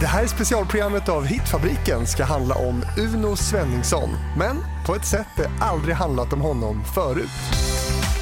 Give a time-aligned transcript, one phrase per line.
[0.00, 5.50] Det här specialprogrammet av Hitfabriken ska handla om Uno Svenningsson, men på ett sätt det
[5.60, 8.17] aldrig handlat om honom förut.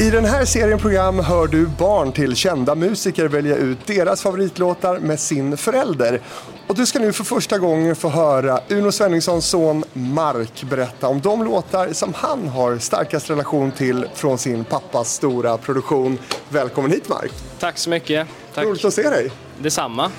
[0.00, 4.98] I den här serien program hör du barn till kända musiker välja ut deras favoritlåtar
[4.98, 6.20] med sin förälder.
[6.66, 11.20] Och du ska nu för första gången få höra Uno Svenningssons son Mark berätta om
[11.20, 16.18] de låtar som han har starkast relation till från sin pappas stora produktion.
[16.48, 17.32] Välkommen hit Mark!
[17.58, 18.28] Tack så mycket.
[18.54, 18.64] Tack.
[18.64, 19.30] Roligt att se dig!
[19.58, 20.10] Detsamma.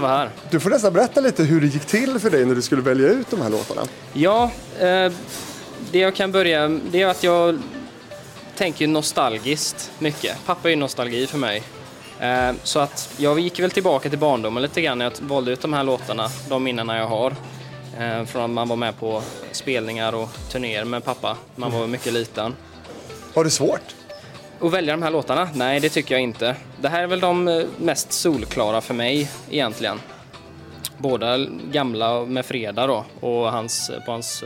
[0.00, 0.30] Här.
[0.50, 3.08] Du får nästan berätta lite hur det gick till för dig när du skulle välja
[3.08, 3.82] ut de här låtarna.
[4.12, 5.12] Ja, eh,
[5.90, 7.58] det jag kan börja det är att jag
[8.56, 10.46] tänker nostalgiskt mycket.
[10.46, 11.62] Pappa är ju nostalgi för mig.
[12.20, 15.60] Eh, så att jag gick väl tillbaka till barndomen lite grann när jag valde ut
[15.60, 17.34] de här låtarna, de minnena jag har.
[17.98, 21.36] Eh, från att man var med på spelningar och turnéer med pappa.
[21.54, 22.54] Man var mycket liten.
[23.34, 23.94] Var det svårt?
[24.60, 25.48] Att välja de här låtarna?
[25.54, 26.56] Nej, det tycker jag inte.
[26.80, 30.00] Det här är väl de eh, mest solklara för mig egentligen.
[30.98, 31.38] Båda
[31.72, 34.44] gamla med Freda då och hans, på hans,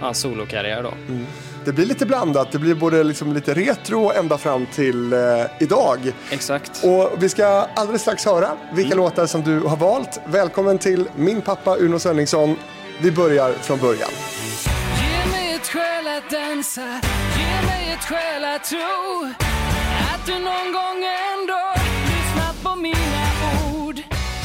[0.00, 0.92] hans solokarriär då.
[1.08, 1.26] Mm.
[1.64, 2.52] Det blir lite blandat.
[2.52, 5.18] Det blir både liksom lite retro ända fram till eh,
[5.58, 5.98] idag.
[6.30, 6.84] Exakt.
[6.84, 8.98] Och vi ska alldeles strax höra vilka mm.
[8.98, 10.20] låtar som du har valt.
[10.26, 12.56] Välkommen till min pappa Uno Svenningsson.
[13.00, 14.10] Vi börjar från början.
[15.00, 17.00] Ge mig ett skäl att dansa,
[17.38, 19.30] ge mig ett skäl att tro
[20.14, 21.60] att du någon gång ändå
[22.06, 23.09] lyssnat på ord.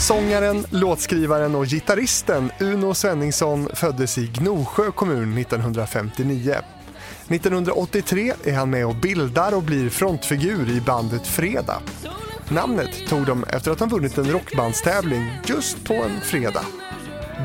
[0.07, 6.55] Sångaren, låtskrivaren och gitarristen Uno Svenningsson föddes i Gnosjö kommun 1959.
[7.27, 11.81] 1983 är han med och bildar och blir frontfigur i bandet Fredag.
[12.49, 16.65] Namnet tog de efter att han vunnit en rockbandstävling just på en fredag.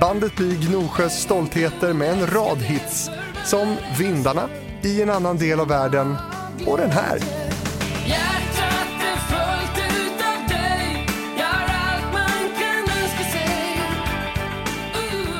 [0.01, 3.11] Bandet blir Gnosjös stoltheter med en rad hits
[3.45, 4.49] som Vindarna,
[4.83, 6.17] I en annan del av världen
[6.67, 7.40] och den här.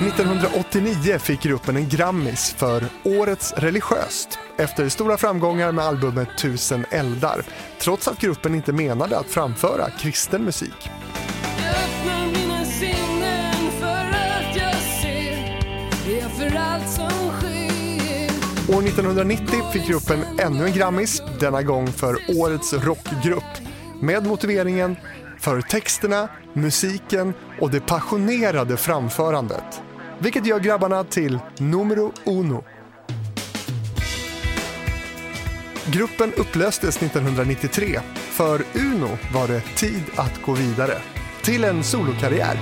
[0.01, 7.43] 1989 fick gruppen en Grammis för Årets religiöst efter stora framgångar med albumet Tusen eldar
[7.79, 10.91] trots att gruppen inte menade att framföra kristen musik.
[18.69, 23.59] År 1990 fick gruppen ännu en Grammis, denna gång för Årets rockgrupp
[24.01, 24.97] med motiveringen
[25.39, 29.83] för texterna, musiken och det passionerade framförandet
[30.21, 32.65] vilket gör grabbarna till numero uno.
[35.87, 38.01] Gruppen upplöstes 1993.
[38.17, 40.99] För Uno var det tid att gå vidare
[41.43, 42.59] till en solokarriär.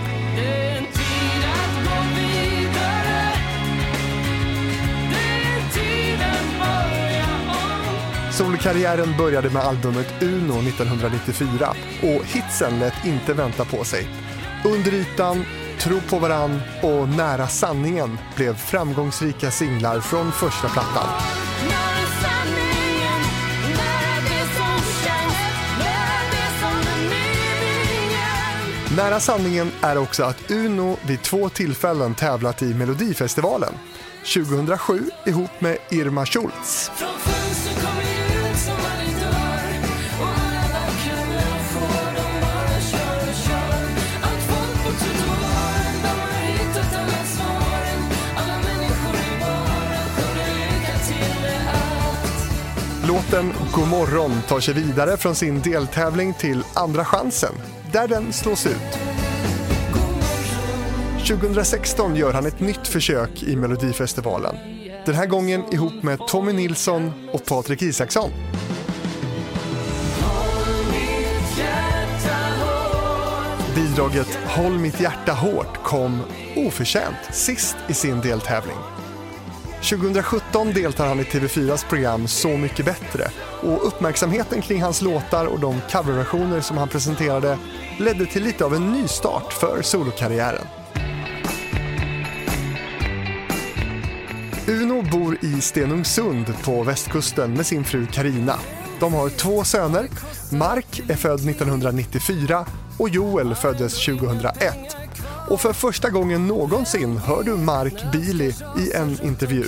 [8.32, 14.08] Solkarriären började med albumet Uno 1994 och hitsen lät inte vänta på sig.
[14.64, 15.44] Under ytan
[15.80, 21.08] Tro på varann och Nära sanningen blev framgångsrika singlar från första plattan.
[28.96, 33.74] Nära sanningen är också att Uno vid två tillfällen tävlat i Melodifestivalen.
[34.34, 36.90] 2007 ihop med Irma Schultz.
[53.18, 57.54] Låten God morgon tar sig vidare från sin deltävling till Andra chansen,
[57.92, 58.98] där den slås ut.
[61.28, 64.56] 2016 gör han ett nytt försök i Melodifestivalen.
[65.06, 68.30] Den här gången ihop med Tommy Nilsson och Patrik Isaksson.
[73.74, 76.20] Bidraget Håll mitt hjärta hårt kom
[76.56, 78.97] oförtjänt sist i sin deltävling.
[79.82, 83.30] 2017 deltar han i TV4s program Så mycket bättre
[83.62, 87.58] och uppmärksamheten kring hans låtar och de coverversioner som han presenterade
[87.98, 90.66] ledde till lite av en nystart för solokarriären.
[94.68, 98.54] Uno bor i Stenungsund på västkusten med sin fru Karina.
[99.00, 100.08] De har två söner.
[100.52, 102.66] Mark är född 1994
[102.98, 105.07] och Joel föddes 2001.
[105.50, 109.64] Och för första gången någonsin hör du Mark Bili i en intervju.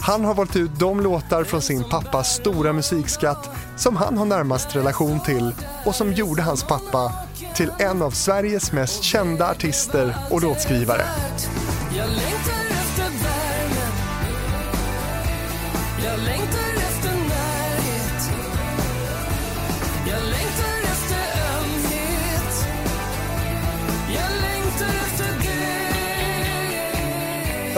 [0.00, 4.76] Han har valt ut de låtar från sin pappas stora musikskatt som han har närmast
[4.76, 5.54] relation till
[5.84, 7.12] och som gjorde hans pappa
[7.54, 11.04] till en av Sveriges mest kända artister och låtskrivare.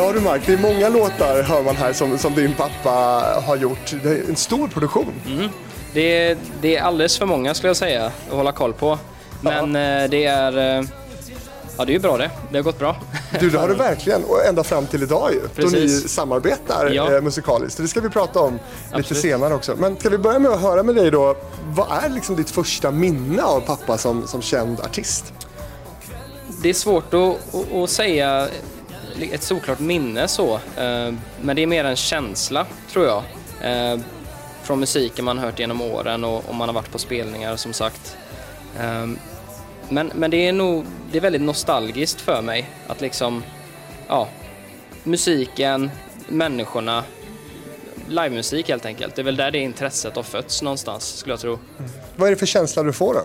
[0.01, 2.91] Ja du Mark, det är många låtar hör man här som, som din pappa
[3.47, 3.95] har gjort.
[4.03, 5.13] Det är en stor produktion.
[5.27, 5.49] Mm.
[5.93, 8.99] Det, är, det är alldeles för många skulle jag säga att hålla koll på.
[9.41, 10.03] Men ja.
[10.03, 10.79] Eh, det är...
[10.79, 10.85] Eh,
[11.79, 12.31] ja, det är ju bra det.
[12.51, 12.97] Det har gått bra.
[13.41, 14.25] Du, det har det verkligen.
[14.25, 15.41] Och ända fram till idag ju.
[15.49, 15.73] Precis.
[15.73, 17.15] Då ni samarbetar ja.
[17.15, 17.77] eh, musikaliskt.
[17.77, 19.11] Det ska vi prata om Absolut.
[19.11, 19.75] lite senare också.
[19.79, 21.37] Men ska vi börja med att höra med dig då.
[21.67, 25.33] Vad är liksom ditt första minne av pappa som, som känd artist?
[26.63, 28.49] Det är svårt att, att, att säga
[29.33, 30.55] ett såklart minne så.
[30.55, 33.23] Eh, men det är mer en känsla, tror jag.
[33.63, 34.01] Eh,
[34.63, 38.17] från musiken man hört genom åren och om man har varit på spelningar som sagt.
[38.79, 39.07] Eh,
[39.89, 43.43] men, men det är nog det är väldigt nostalgiskt för mig att liksom,
[44.09, 44.29] ja,
[45.05, 45.91] musiken,
[46.29, 47.05] människorna,
[48.09, 49.17] livemusik helt enkelt.
[49.17, 51.59] Det är väl där det intresset har fötts någonstans skulle jag tro.
[51.79, 51.91] Mm.
[52.17, 53.21] Vad är det för känsla du får då?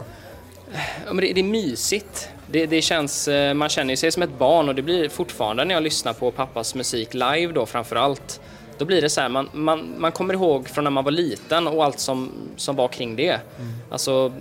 [1.06, 2.30] Ja, men det, det är mysigt.
[2.52, 5.76] Det, det, känns, eh, man känner sig som ett barn och det blir fortfarande när
[5.76, 8.42] jag lyssnar på pappas musik live då framför allt.
[8.78, 11.68] Då blir det så här, man, man, man kommer ihåg från när man var liten
[11.68, 13.40] och allt som, som var kring det.
[13.60, 13.74] Mm.
[13.90, 14.34] Alltså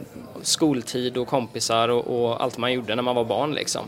[0.43, 3.87] skoltid och kompisar och, och, allt man gjorde när man var barn liksom.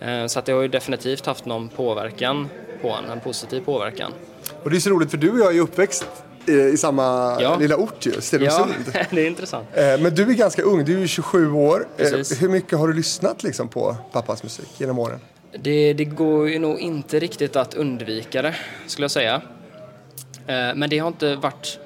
[0.00, 0.28] Mm.
[0.28, 2.48] Så att det har ju definitivt haft någon påverkan
[2.82, 4.12] på en, en positiv påverkan.
[4.62, 6.06] Och det är så roligt för du och jag är ju uppväxt
[6.48, 7.56] i samma ja.
[7.58, 8.74] lilla ort ju, Stenungsund.
[8.94, 9.68] Ja, det är intressant.
[9.74, 11.86] Eh, men du är ganska ung, du är 27 år.
[11.96, 12.42] Eh, Precis.
[12.42, 15.20] Hur mycket har du lyssnat liksom på pappas musik genom åren?
[15.58, 18.54] Det, det går ju nog inte riktigt att undvika det,
[18.86, 19.42] skulle jag säga.
[20.46, 21.78] Eh, men det har inte varit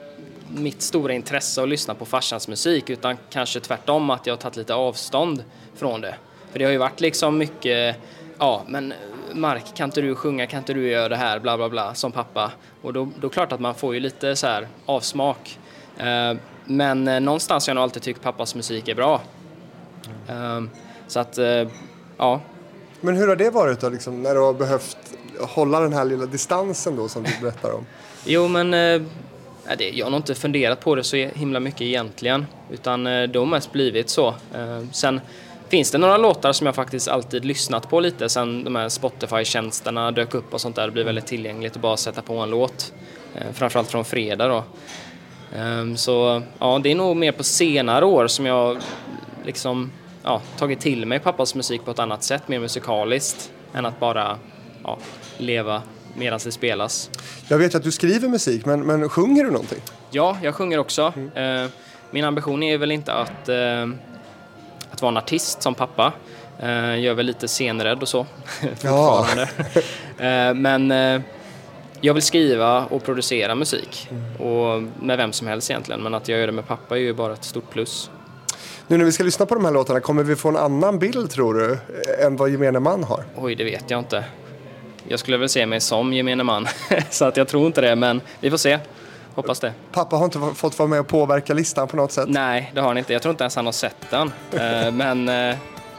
[0.57, 4.57] mitt stora intresse att lyssna på farsans musik utan kanske tvärtom att jag har tagit
[4.57, 5.45] lite avstånd
[5.77, 6.15] från det.
[6.53, 7.97] För det har ju varit liksom mycket,
[8.39, 8.93] ja men
[9.35, 12.13] Mark kan inte du sjunga, kan inte du göra det här, bla bla bla som
[12.13, 12.53] pappa.
[12.83, 15.59] Och då, då är det klart att man får ju lite så här avsmak.
[15.99, 16.35] Eh,
[16.65, 19.21] men eh, någonstans har jag nog alltid tyckt pappas musik är bra.
[20.29, 20.61] Eh,
[21.07, 21.69] så att, eh,
[22.17, 22.41] ja.
[23.01, 24.97] Men hur har det varit då, liksom, när du har behövt
[25.41, 27.87] hålla den här lilla distansen då som du berättar om?
[28.25, 28.73] jo men
[29.93, 32.47] jag har nog inte funderat på det så himla mycket egentligen.
[32.71, 34.35] Utan det har mest blivit så.
[34.93, 35.21] Sen
[35.71, 40.11] finns det några låtar som jag faktiskt alltid lyssnat på lite sen de här Spotify-tjänsterna
[40.11, 40.87] dök upp och sånt där.
[40.87, 42.93] Det blir väldigt tillgängligt att bara sätta på en låt.
[43.35, 44.65] Eh, framförallt från fredag då.
[45.57, 48.79] Ehm, så ja, det är nog mer på senare år som jag
[49.45, 54.01] liksom ja, tagit till mig pappas musik på ett annat sätt, mer musikaliskt, än att
[54.01, 54.39] bara
[54.85, 54.99] ja,
[55.39, 55.83] leva
[56.17, 57.11] medan det spelas.
[57.49, 59.79] Jag vet att du skriver musik, men, men sjunger du någonting?
[60.11, 61.13] Ja, jag sjunger också.
[61.35, 61.71] Mm.
[62.11, 63.87] Min ambition är väl inte att eh,
[64.91, 66.13] att vara en artist som pappa.
[66.63, 68.27] Jag är väl lite scenrädd och så
[68.61, 69.43] fortfarande.
[69.43, 71.21] uh, men uh,
[72.01, 74.09] jag vill skriva och producera musik.
[74.11, 74.37] Mm.
[74.37, 76.01] Och med vem som helst egentligen.
[76.01, 78.11] Men att jag gör det med pappa är ju bara ett stort plus.
[78.87, 81.31] Nu när vi ska lyssna på de här låtarna, kommer vi få en annan bild
[81.31, 81.79] tror du?
[82.27, 83.25] Än vad gemene man har?
[83.37, 84.25] Oj, det vet jag inte.
[85.09, 86.67] Jag skulle väl se mig som gemene man.
[87.11, 88.79] så att jag tror inte det, men vi får se.
[89.41, 89.73] Hoppas det.
[89.93, 92.29] Pappa har inte fått vara med och påverka listan på något sätt?
[92.29, 93.13] Nej, det har han inte.
[93.13, 94.33] Jag tror inte ens han har sett den.
[94.53, 95.57] Eh, men eh,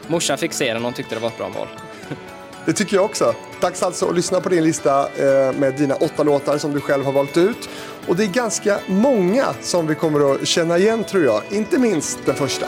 [0.07, 1.67] morsan fick se den och tyckte det var ett bra val.
[2.65, 3.35] Det tycker jag också.
[3.61, 7.05] Dags alltså att lyssna på din lista eh, med dina åtta låtar som du själv
[7.05, 7.69] har valt ut.
[8.07, 11.41] Och det är ganska många som vi kommer att känna igen tror jag.
[11.49, 12.67] Inte minst den första.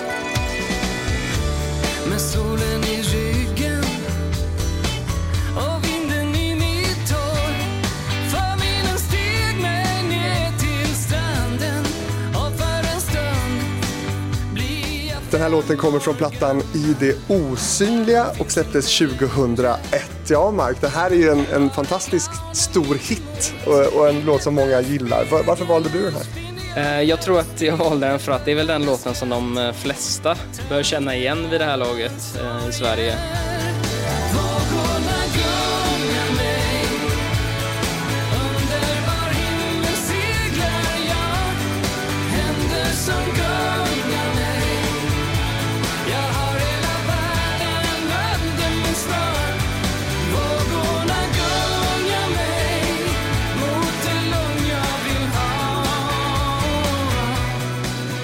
[15.34, 19.80] Den här låten kommer från plattan I det osynliga och släpptes 2001.
[20.28, 24.44] Ja, Mark, det här är ju en, en fantastisk stor hit och, och, en låt
[24.44, 25.26] som många gillar.
[25.32, 26.98] Var, varför valde du den här?
[26.98, 29.30] Eh, jag tror att jag valde den för att det är väl den låten som
[29.30, 30.36] de eh, flesta
[30.70, 33.18] bör känna igen vid det här laget eh, i Sverige.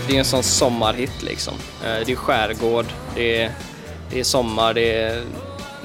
[0.09, 1.53] Det är en sån sommarhit liksom.
[1.83, 2.85] Eh, det är skärgård,
[3.15, 3.51] det är,
[4.11, 5.23] det är sommar, det är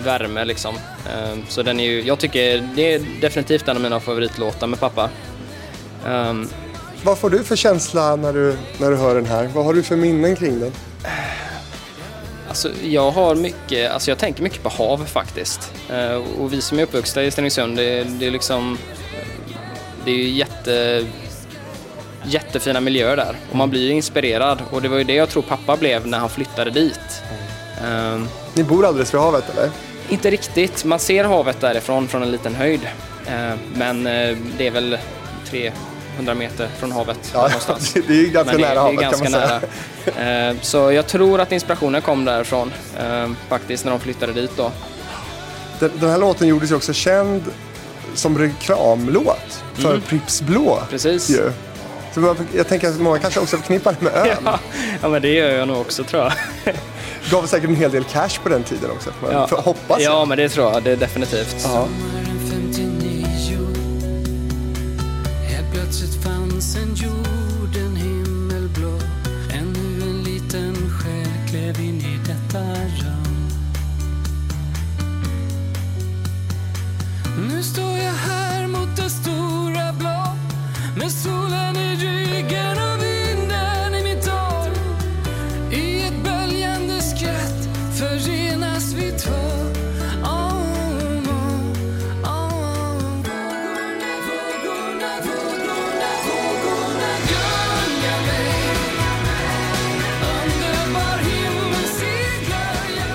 [0.05, 0.75] värme liksom.
[1.07, 4.81] Eh, så den är ju, jag tycker det är definitivt en av mina favoritlåtar med
[4.81, 5.11] pappa.
[6.07, 6.49] Um,
[7.03, 9.51] Vad får du för känsla när du, när du hör den här?
[9.55, 10.73] Vad har du för minnen kring den?
[12.49, 15.73] Alltså, jag har mycket, alltså jag tänker mycket på hav faktiskt.
[15.91, 18.79] Uh, och vi som är uppvuxna i Stenungsund, det, det är liksom,
[20.05, 21.05] det är ju jätte
[22.27, 25.77] jättefina miljöer där och man blir inspirerad och det var ju det jag tror pappa
[25.77, 27.23] blev när han flyttade dit.
[27.85, 29.71] Um, Ni bor alldeles vid havet eller?
[30.09, 32.81] Inte riktigt, man ser havet därifrån från en liten höjd.
[33.27, 34.99] Eh, men eh, det är väl
[35.51, 37.93] 300 meter från havet Ja, någonstans.
[37.93, 39.61] det är ju ganska det, nära det är havet ganska kan man säga.
[40.17, 40.51] nära.
[40.51, 44.73] Eh, Så jag tror att inspirationen kom därifrån eh, faktiskt när de flyttade dit då.
[45.81, 47.43] Den, den här låten gjordes ju också känd
[48.15, 50.75] som reklamlåt för Pripps Blå.
[50.77, 50.87] Mm.
[50.91, 51.31] Precis.
[51.31, 51.51] Ju.
[52.15, 54.37] Så jag tänker att många kanske också förknippar det med öl.
[54.45, 54.59] Ja,
[55.03, 56.33] ja, men det gör jag nog också tror jag.
[57.31, 59.11] Gav säkert en hel del cash på den tiden också.
[59.33, 60.13] Ja, för- Hoppas jag.
[60.13, 61.57] ja men det tror jag det är definitivt.
[61.63, 61.69] Ja.
[61.69, 61.89] Sommaren
[62.51, 63.27] 59
[65.49, 67.44] Helt plötsligt fanns en jord,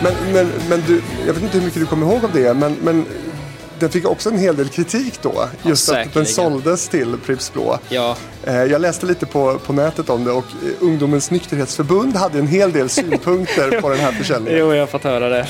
[0.04, 2.76] Men, men, men du, jag vet inte hur mycket du kommer ihåg av det, men,
[2.82, 3.06] men
[3.80, 5.46] den fick också en hel del kritik då.
[5.64, 7.80] Just att den såldes till Pripps Blå.
[7.90, 12.40] Ja, Eh, Jag läste lite på, på nätet om det och eh, Ungdomens nykterhetsförbund hade
[12.40, 14.60] en hel del synpunkter på den här försäljningen.
[14.60, 15.48] jo jag har fått höra det.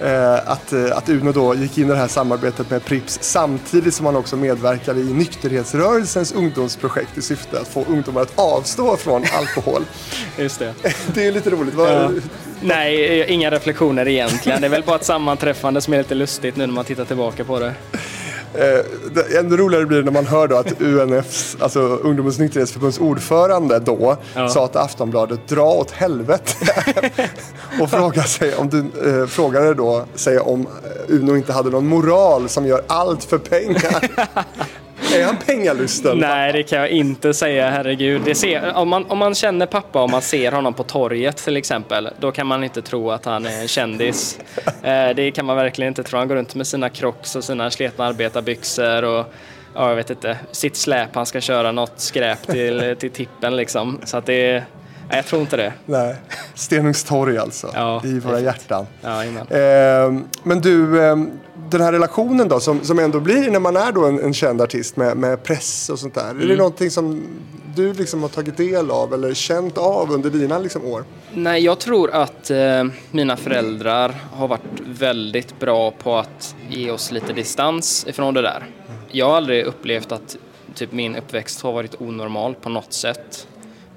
[0.00, 3.94] Eh, Att, eh, att Uno då gick in i det här samarbetet med Pripps samtidigt
[3.94, 9.24] som han också medverkade i nykterhetsrörelsens ungdomsprojekt i syfte att få ungdomar att avstå från
[9.38, 9.82] alkohol.
[10.38, 10.74] Just det.
[11.14, 11.74] Det är lite roligt.
[11.78, 12.10] Ja.
[12.60, 14.60] Nej, eh, inga reflektioner egentligen.
[14.60, 17.44] Det är väl bara ett sammanträffande som är lite lustigt nu när man tittar tillbaka
[17.44, 17.74] på det.
[18.58, 23.78] Eh, Ännu roligare blir det när man hör då att UNFs, alltså Ungdomens nykterhetsförbunds ordförande
[23.78, 24.48] då Ja.
[24.48, 26.52] sa till Aftonbladet dra åt helvete
[27.80, 28.78] och fråga sig om du
[29.20, 33.38] eh, frågade då sig om eh, Uno inte hade någon moral som gör allt för
[33.38, 34.10] pengar.
[35.20, 36.18] är han pengalusten?
[36.18, 38.22] Nej, det kan jag inte säga, herregud.
[38.24, 41.56] Det ser, om, man, om man känner pappa och man ser honom på torget till
[41.56, 44.38] exempel, då kan man inte tro att han är en kändis.
[44.82, 46.18] Eh, det kan man verkligen inte tro.
[46.18, 49.26] Han går runt med sina crocs och sina sletna arbetarbyxor och
[49.74, 54.00] ja, jag vet inte, sitt släp han ska köra något skräp till, till tippen liksom.
[54.04, 54.64] Så att det
[55.08, 55.72] nej, jag tror inte det.
[55.84, 56.16] Nej.
[56.54, 58.86] Stenungstorg alltså, Ja, i våra hjärtan.
[59.02, 59.24] Ja.
[59.24, 61.16] Eh, men du, eh,
[61.70, 64.60] den här relationen då som, som ändå blir när man är då en, en känd
[64.62, 66.24] artist med, med press och sånt där.
[66.24, 66.48] Är Mm.
[66.48, 67.22] det någonting som
[67.74, 71.04] du liksom har tagit del av eller känt av under dina liksom år?
[71.34, 77.12] Nej, jag tror att eh, mina föräldrar har varit väldigt bra på att ge oss
[77.12, 78.66] lite distans ifrån det där.
[79.10, 80.36] Jag har aldrig upplevt att
[80.74, 83.46] typ, min uppväxt har varit onormal på något sätt.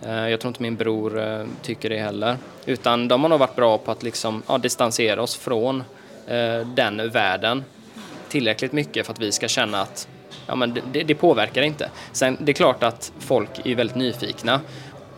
[0.06, 2.38] Eh, jag tror inte min bror eh, tycker det heller.
[2.66, 5.84] Utan de har nog varit bra på att liksom, ja, distansera oss från
[6.66, 7.64] den världen
[8.30, 10.08] tillräckligt mycket för att vi ska känna att
[10.48, 11.90] ja, men det- det, påverkar inte.
[12.12, 14.60] Sen det är klart att folk är väldigt nyfikna.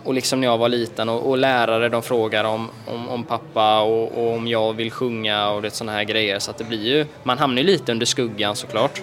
[0.04, 3.80] Och liksom när jag var liten och, och lärare de frågar om, om, om pappa
[3.82, 6.40] och, och om jag vill sjunga och det sådana här grejer.
[6.40, 9.02] Så att det blir ju, man hamnar ju lite under skuggan såklart.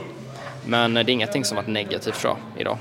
[0.67, 2.79] Men det är ingenting som varit negativt för idag.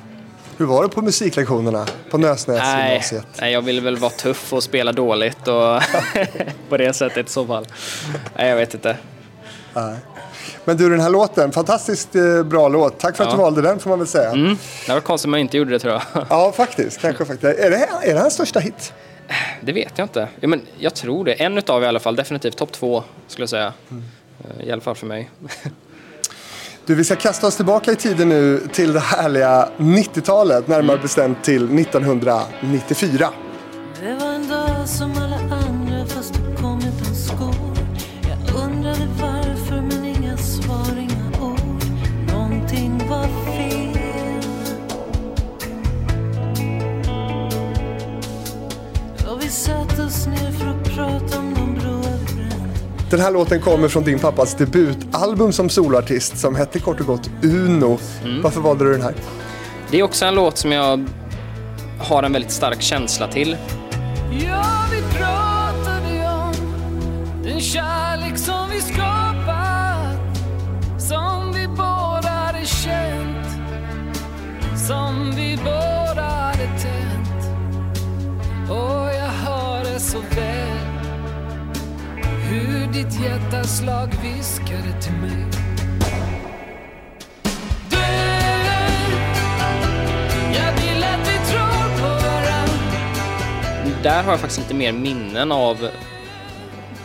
[0.57, 3.25] Hur var det på musiklektionerna på Nej, Nösnäsgymnasiet?
[3.41, 5.81] nej, jag ville väl vara tuff och spela dåligt och
[6.69, 7.65] på det sättet i så fall.
[8.37, 8.97] Nej, jag vet inte.
[9.73, 9.95] Nej.
[10.65, 12.99] Men du, den här låten, fantastiskt eh, bra låt.
[12.99, 13.35] Tack för att Ja.
[13.35, 14.29] du valde den får man väl säga.
[14.31, 14.57] Mm,
[14.87, 16.01] det var konstigt om jag inte gjorde det tror jag.
[16.29, 17.01] Ja, faktiskt.
[17.01, 17.59] Kanske faktiskt.
[17.59, 18.93] Är det, är det hans största hit?
[19.61, 20.27] Det vet jag inte.
[20.39, 21.33] Ja, men jag tror det.
[21.33, 22.15] En utav i alla fall.
[22.15, 23.73] Definitivt topp två skulle jag säga.
[24.59, 25.29] Eh, I alla fall för mig.
[26.85, 31.43] Du, vi ska kasta oss tillbaka i tiden nu till det härliga 90-talet, närmare bestämt
[31.43, 33.29] till 1994.
[34.01, 35.11] Det var en dag som
[53.09, 57.29] Den här låten kommer från din pappas debutalbum som soloartist som hette kort och gott
[57.43, 57.99] Uno.
[58.43, 59.13] Varför valde du den här?
[59.91, 61.05] Det är också en låt som jag
[61.99, 63.57] har en väldigt stark känsla till.
[64.31, 66.53] Ja, vi pratade om
[67.43, 70.17] den kärlek som vi skapat
[71.01, 73.47] Som vi båda hade känt
[74.87, 77.45] Som vi båda hade tänt
[78.69, 80.76] Och jag hör det så väl
[82.49, 85.45] hur ditt hjärtaslag viskade till mig
[94.03, 95.89] Där har jag faktiskt lite mer minnen av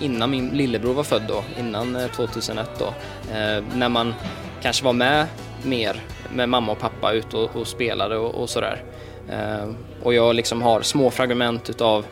[0.00, 2.86] innan min lillebror var född då, innan eh, 2001 då.
[3.34, 4.14] Eh, när man
[4.62, 5.26] kanske var med
[5.62, 6.00] mer
[6.34, 8.82] med mamma och pappa ute och, och spelade och, och sådär.
[9.30, 9.68] Eh,
[10.02, 12.06] och jag liksom har små fragment utav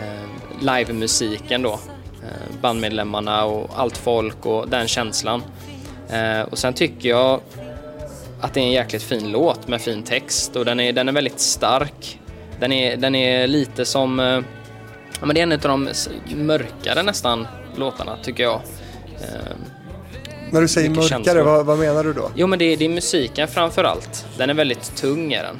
[0.00, 0.28] eh,
[0.60, 1.78] livemusiken då.
[2.22, 5.42] Eh, bandmedlemmarna och allt folk och den känslan.
[6.10, 7.40] Eh, och sen tycker jag
[8.40, 11.12] att det är en jäkligt fin låt med fin text och den är, den är
[11.12, 12.20] väldigt stark.
[12.60, 14.26] Den är, den är lite som, eh,
[15.20, 15.88] ja men det är en av de
[16.36, 18.60] mörkare nästan låtarna tycker jag.
[20.50, 21.42] När du säger mörkare, känslor.
[21.42, 22.30] vad, vad menar du då?
[22.34, 24.26] Jo men det, är- det är musiken framför allt.
[24.38, 25.58] Den är väldigt tung är den.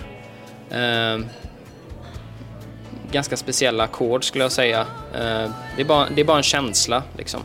[3.13, 4.81] Eh, ganska speciella ackord skulle jag säga.
[5.15, 7.41] Eh, det, är bara, det är bara en känsla liksom.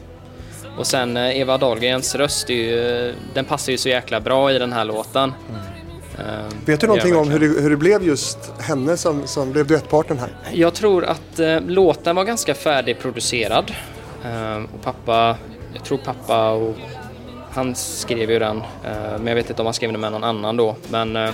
[0.77, 4.59] Och sen eh, Eva Dahlgrens röst, är ju, den passar ju så jäkla bra i
[4.59, 5.33] den här låten.
[6.19, 6.23] Eh,
[6.65, 10.19] Vet du någonting om hur det, hur det blev just henne som, som blev duettpartnern
[10.19, 10.29] här?
[10.53, 13.71] Jag tror att eh, låten var ganska färdigproducerad.
[14.25, 15.37] Eh, och pappa,
[15.73, 16.75] jag tror pappa och
[17.51, 20.23] han skrev ju den, eh, men jag vet inte om han skrev den med någon
[20.23, 20.75] annan då.
[20.89, 21.29] Men eh,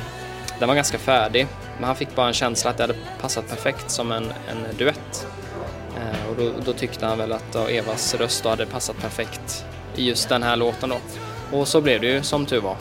[0.64, 1.48] den var ganska färdig.
[1.78, 5.28] Men han fick bara en känsla att det hade passat perfekt som en, en duett.
[5.96, 9.66] Eh, och då, då tyckte han väl att ja, Evas röst hade passat perfekt
[9.96, 10.98] i just den här låten då.
[11.58, 12.76] Och så blev det ju som tur var.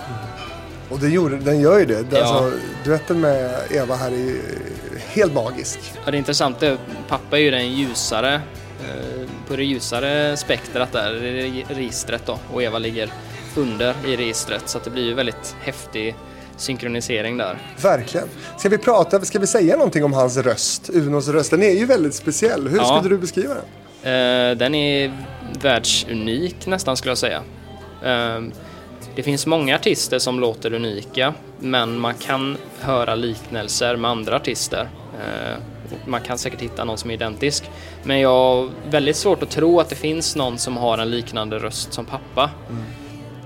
[0.90, 2.04] Och det gjorde, den gör ju det.
[2.10, 2.18] Ja.
[2.18, 2.52] alltså,
[2.84, 4.40] duetten med Eva här är ju
[5.08, 5.78] helt magisk.
[6.04, 6.60] Ja, det är intressant.
[6.60, 12.38] det- Pappa är ju den ljusare, eh, på det ljusare spektrat där, är registret då.
[12.52, 13.10] Och Eva ligger
[13.56, 14.68] under i registret.
[14.68, 16.14] Så att det blir ju väldigt häftig
[16.62, 17.58] synkronisering där.
[17.82, 18.28] Verkligen.
[18.58, 20.90] Ska vi prata, ska vi säga någonting om hans röst?
[20.92, 22.68] Unos röst, den är ju väldigt speciell.
[22.68, 22.84] Hur Ja.
[22.84, 23.64] skulle du beskriva den?
[24.02, 25.12] Eh, den är
[25.62, 27.42] världsunik nästan skulle jag säga.
[28.04, 28.42] Eh,
[29.16, 34.88] det finns många artister som låter unika, men man kan höra liknelser med andra artister.
[36.02, 37.64] Och man kan säkert hitta någon som är identisk.
[38.02, 41.58] Men jag har väldigt svårt att tro att det finns någon som har en liknande
[41.58, 42.50] röst som pappa.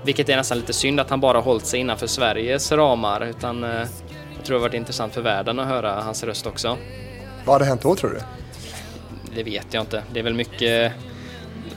[0.07, 3.25] Vilket är nästan lite synd att han bara hållit sig innanför Sveriges ramar.
[3.25, 6.77] Utan eh, jag tror det har varit intressant för världen att höra hans röst också.
[7.45, 8.19] Vad hade hänt då tror du?
[9.35, 10.03] Det vet jag inte.
[10.13, 10.93] Det är väl mycket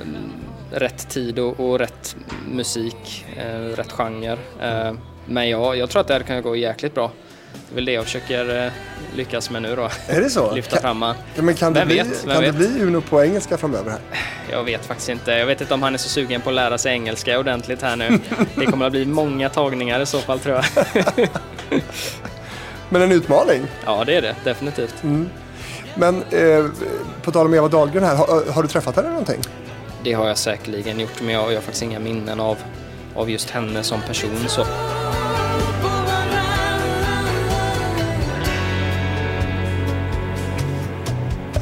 [0.02, 0.32] mm,
[0.70, 2.16] rätt tid och, och rätt
[2.52, 4.38] musik, eh, rätt genre.
[4.60, 4.92] Eh,
[5.26, 7.10] men ja, jag tror att det här kan gå jäkligt bra.
[7.52, 8.72] Det är väl det jag försöker eh,
[9.16, 9.90] lyckas med nu då.
[10.08, 10.50] Är det så?
[10.54, 11.16] Lyfta fram han.
[11.34, 12.54] ja, men kan, det Vem bli, vet, kan det vet?
[12.54, 14.00] bli Uno på engelska framöver här?
[14.50, 15.30] Jag vet faktiskt inte.
[15.32, 17.96] Jag vet inte om han är så sugen på att lära sig engelska ordentligt här
[17.96, 18.18] nu.
[18.54, 20.64] Det kommer att bli många tagningar i så fall tror jag.
[22.88, 23.62] Men en utmaning.
[23.84, 24.94] Ja, det är det definitivt.
[25.94, 26.66] Men eh,
[27.22, 29.40] på tal om Eva Dahlgren här, har, har du träffat henne någonting?
[30.04, 32.56] Det har jag säkerligen gjort, men jag, jag har faktiskt inga minnen av,
[33.14, 34.44] av just henne som person.
[34.48, 34.66] Så.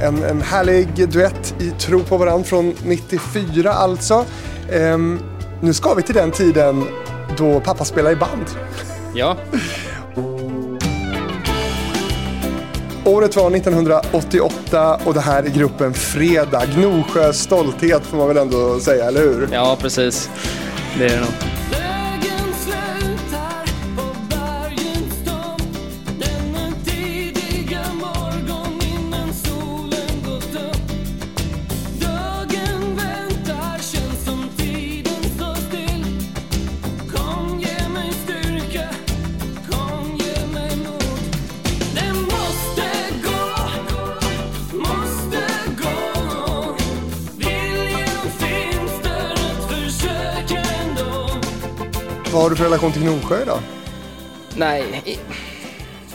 [0.02, 4.24] En, en härlig duett i Tro på varann från 94 alltså.
[4.72, 5.20] Ehm,
[5.61, 6.84] nu ska vi till den tiden
[7.37, 8.44] då pappa spelade i band.
[9.14, 9.37] Ja,
[13.08, 16.62] Året var 1988 och det här är gruppen Fredag.
[16.74, 19.48] Gnosjös stolthet får man väl ändå säga, eller hur?
[19.52, 20.30] ja precis.
[20.98, 21.47] Det är det nog.
[52.58, 53.58] För relation till Gnosjö idag?
[54.56, 55.02] Nej,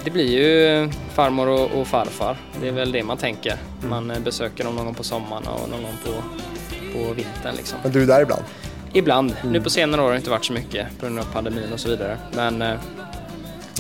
[0.04, 2.38] det blir ju farmor och, och farfar.
[2.62, 3.58] Det är väl det man tänker.
[3.90, 6.12] Man eh, besöker dem någon gång på sommaren och någon gång på,
[6.94, 7.80] på vintern liksom.
[7.84, 8.44] Men du är där ibland.
[8.94, 9.36] Ibland.
[9.44, 11.80] Nu på senare år har det inte varit så mycket på grund av pandemin och
[11.80, 12.18] så vidare.
[12.36, 12.76] Men eh,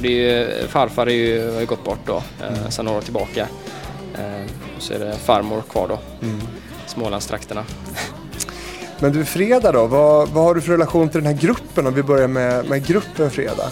[0.01, 3.01] det är ju, farfar är ju, har ju gått bort då eh, sedan några år
[3.01, 3.47] tillbaka.
[4.13, 4.49] Eh,
[4.79, 5.99] så är det farmor kvar då.
[6.85, 7.63] Smålandstrakterna.
[9.03, 9.87] Men du, Fredag då?
[9.87, 12.87] Vad, vad har du för relation till den här gruppen om vi börjar med, med
[12.87, 13.71] gruppen Fredag?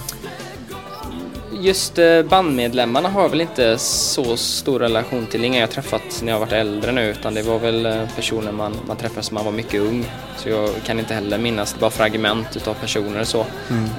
[1.52, 5.46] Just eh, bandmedlemmarna har jag väl inte så stor relation till.
[5.46, 8.76] Inga jag träffat när jag varit äldre nu utan det var väl eh, personer man,
[8.88, 10.12] man träffade som man var mycket ung.
[10.38, 13.46] Så jag kan inte heller minnas, det är bara fragment utav personer så.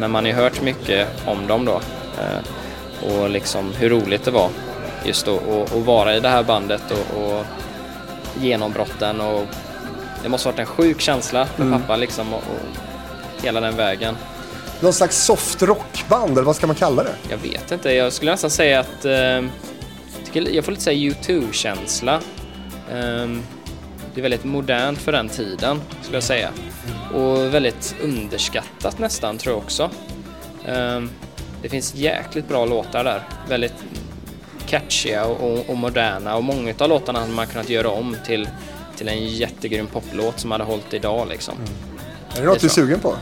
[0.01, 1.81] Men man har ju hört mycket om dem då.
[2.19, 4.51] Eh, och liksom hur roligt det var
[5.05, 7.45] just då att att vara i det här bandet och, och
[8.41, 9.47] genombrotten och
[10.23, 14.17] det måste ha varit en sjuk känsla för pappa liksom och, och hela den vägen.
[14.81, 17.15] Någon slags soft rockband, eller vad ska man kalla det?
[17.31, 19.13] Jag vet inte, jag skulle nästan säga att eh,
[20.53, 22.15] jag får lite säga U2-känsla.
[22.91, 23.29] Eh,
[24.15, 26.51] det är väldigt modernt för den tiden, skulle jag säga.
[27.15, 29.91] Och väldigt underskattat nästan, tror jag också.
[30.67, 31.01] Eh,
[31.63, 33.23] Det finns jäkligt bra låtar där.
[33.49, 33.75] Väldigt
[34.67, 38.49] catchiga och, och moderna och många av låtarna hade man kunnat göra om till,
[39.03, 41.55] till en jättegrym poplåt som hade hållit idag liksom.
[42.37, 43.15] Är det något du är sugen på?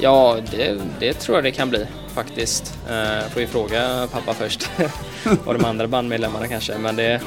[0.00, 2.74] Ja, det, det tror jag det kan bli faktiskt.
[2.90, 4.70] Eh, får ju fråga pappa först
[5.44, 7.20] och de andra bandmedlemmarna kanske, men det,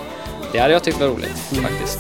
[0.52, 2.00] det hade jag tyckt var roligt faktiskt.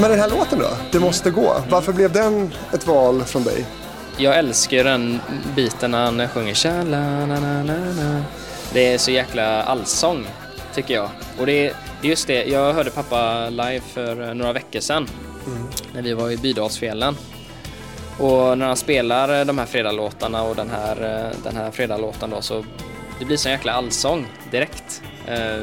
[0.00, 0.68] Men den här låten då?
[0.92, 1.62] Det måste gå.
[1.68, 3.66] Varför blev den ett val från dig?
[4.16, 5.20] Jag älskar den
[5.56, 8.22] biten när han sjunger tja la na na na.
[8.72, 10.26] Det är så jäkla allsång,
[10.74, 11.08] tycker jag.
[11.38, 15.08] Och det är just det, jag hörde pappa live för några veckor sedan
[15.94, 17.16] när vi var i Bydalsfjällen.
[18.18, 22.42] Och när han spelar de här fredagslåtarna och den här, eh, den här fredagslåten då
[22.42, 22.64] så
[23.18, 25.02] det blir så jäkla allsång direkt.
[25.26, 25.62] Eh,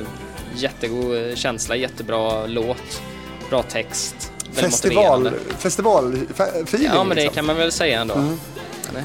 [0.55, 3.01] jättegod känsla, jättebra låt,
[3.49, 4.31] bra text.
[4.53, 7.35] Festival, festivalfeeling Ja men det liksom.
[7.35, 8.13] kan man väl säga ändå.
[8.13, 8.37] Mm.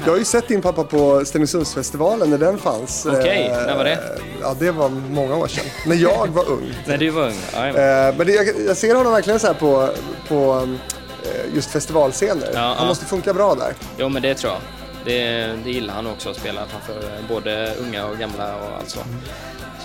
[0.05, 3.05] Jag har ju sett din pappa på Stenungsundsfestivalen när den fanns.
[3.05, 3.99] Okej, Eh, när var det?
[4.41, 5.65] Ja, det var många år sedan.
[5.85, 6.73] När jag var ung.
[6.85, 7.35] När du var ung?
[7.53, 7.73] Ja, Eh,
[8.17, 9.89] Men det, jag, jag ser honom verkligen så här på,
[10.27, 10.67] på
[11.23, 12.49] eh, just festivalscener.
[12.53, 12.85] Ja, Han ja.
[12.85, 13.73] måste funka bra där.
[13.97, 14.61] Jo men det tror jag.
[15.05, 18.99] Det, det gillar han också att spela framför både unga och gamla och allt så.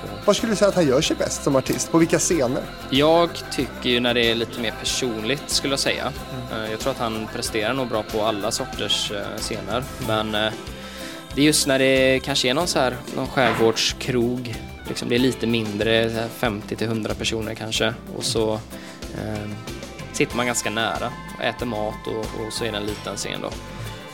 [0.01, 0.03] Så.
[0.25, 1.93] Var skulle du säga att han gör sig bäst som artist?
[1.93, 2.63] På vilka scener?
[2.91, 6.13] Jag tycker ju när det är lite mer personligt skulle jag säga.
[6.53, 9.85] Eh, Jag tror att han presterar nog bra på alla sorters eh, scener.
[10.07, 10.53] Men eh,
[11.35, 14.55] det är just när det kanske är någon så här, någon skärgårdskrog.
[14.89, 17.95] Liksom det är lite mindre, så här 50 till 100 personer kanske.
[18.17, 18.53] Och så
[19.15, 19.49] eh,
[20.13, 23.41] sitter man ganska nära och äter mat och, och så är det en liten scen
[23.43, 23.51] då.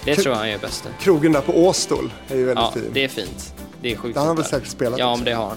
[0.05, 0.23] Det Kul.
[0.25, 0.85] tror jag han gör bäst.
[1.01, 2.90] Krogen där på Åstol är ju väldigt Ja, fin.
[2.92, 3.55] det är fint.
[3.83, 5.57] Det är sjukt Där har han väl säkert spelat Ja, men det har han.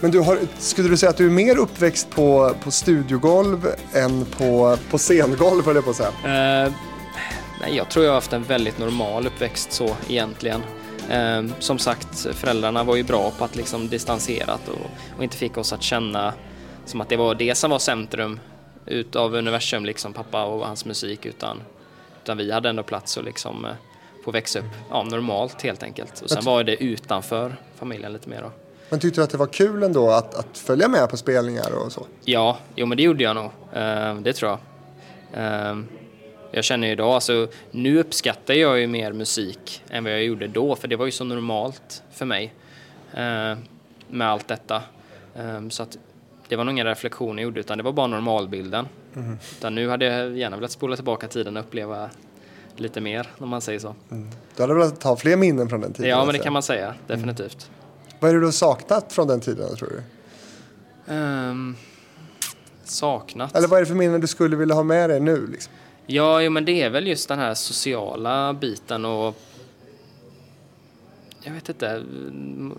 [0.00, 4.24] Men du har, skulle du säga att du är mer uppväxt på, på studiogolv än
[4.24, 6.08] på, på scengolv, höll jag på att säga?
[6.08, 6.72] Eh,
[7.60, 10.62] nej, jag tror jag har haft en väldigt normal uppväxt så egentligen.
[11.10, 15.56] Eh, som sagt, föräldrarna var ju bra på att liksom distanserat och, och inte fick
[15.58, 16.34] oss att känna
[16.84, 18.40] som att det var det som var centrum
[18.86, 21.62] utav universum, liksom pappa och hans musik, utan,
[22.22, 23.72] utan vi hade ändå plats att liksom eh,
[24.24, 26.20] få växa upp ja, normalt helt enkelt.
[26.20, 28.52] Och sen var det utanför familjen lite mer då.
[28.90, 31.92] Men tyckte du att det var kul ändå att, att följa med på spelningar och
[31.92, 32.06] så?
[32.24, 33.50] Ja, jo men det gjorde jag nog.
[33.72, 34.58] Eh, det tror jag.
[35.44, 35.78] Eh,
[36.50, 40.46] jag känner ju idag, alltså nu uppskattar jag ju mer musik än vad jag gjorde
[40.48, 42.54] då, för det var ju så normalt för mig
[43.14, 43.58] eh,
[44.08, 44.82] med allt detta.
[45.70, 45.98] Så att
[46.48, 48.88] det var nog ingen reflektion jag gjorde, utan det var bara normalbilden.
[49.58, 52.10] Utan nu hade jag gärna velat spola tillbaka tiden och uppleva
[52.76, 53.94] lite mer, om man säger så.
[54.56, 56.10] Du hade velat ha fler minnen från den tiden?
[56.10, 57.70] Ja, men det kan man säga, definitivt.
[58.20, 60.02] Vad är det du har saknat från den tiden, tror du?
[61.14, 61.76] Ehm,
[62.84, 63.56] saknat.
[63.56, 65.46] Eller vad är det för minnen du skulle vilja ha med dig nu?
[65.46, 65.72] Liksom?
[66.06, 69.36] Ja, jo, men det är väl just den här sociala biten och
[71.42, 72.04] jag vet inte,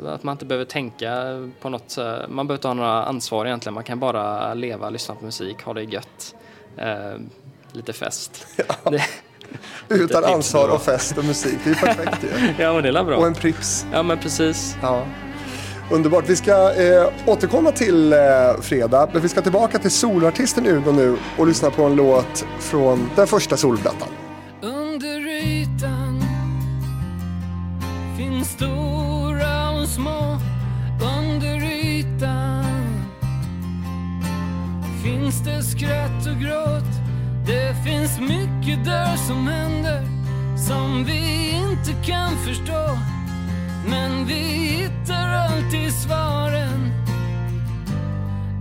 [0.05, 1.13] att man inte behöver tänka
[1.61, 5.25] på något, man behöver inte ha några ansvar egentligen, man kan bara leva, lyssna på
[5.25, 6.35] musik, ha det gött,
[6.77, 7.13] eh,
[7.71, 8.47] lite fest.
[9.87, 11.59] Det, Utan ansvar och fest och musik.
[11.63, 12.53] Det är perfekt ju.
[12.63, 13.17] ja, men det är bra.
[13.17, 13.85] Och en Pripps.
[13.93, 14.75] Ja, men precis.
[14.81, 15.05] Ja.
[15.91, 16.29] Underbart.
[16.29, 18.19] Vi ska eh, återkomma till eh,
[18.61, 23.09] fredag, men vi ska tillbaka till solartisten Uno nu och lyssna på en låt från
[23.15, 24.07] den första solplattan.
[24.61, 26.23] Under ytan
[28.17, 30.37] finns stora och små
[31.19, 32.65] Under ytan
[35.03, 36.91] finns det skratt och gråt
[37.47, 40.01] Det finns mycket där som händer
[40.67, 42.97] som vi inte kan förstå
[43.87, 46.91] men vi hittar alltid svaren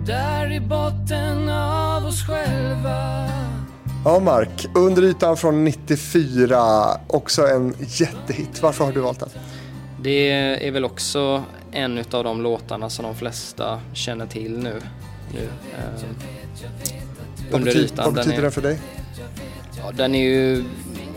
[0.07, 3.27] där i botten av oss själva
[4.05, 4.67] Ja, Mark.
[4.75, 6.57] Under ytan från 94.
[7.07, 8.63] Också en jättehit.
[8.63, 9.29] Varför har du valt den?
[10.03, 10.31] Det
[10.67, 14.81] är väl också en av de låtarna som de flesta känner till nu.
[15.35, 16.05] nu eh,
[17.51, 17.97] Vad, under ytan.
[18.05, 18.81] vad Den betyder är- den för dig?
[19.79, 20.65] Ja, den är ju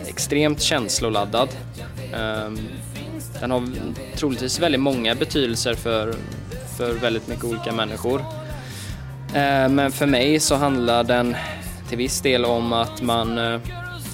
[0.06, 1.50] extremt känsloladdad.
[2.14, 2.60] Ehm,
[3.44, 3.70] den har
[4.16, 6.16] troligtvis väldigt många betydelser för,
[6.78, 8.20] för väldigt mycket olika människor.
[9.36, 11.36] Eh, men för mig så handlar den
[11.90, 13.60] till viss del om att man, eh,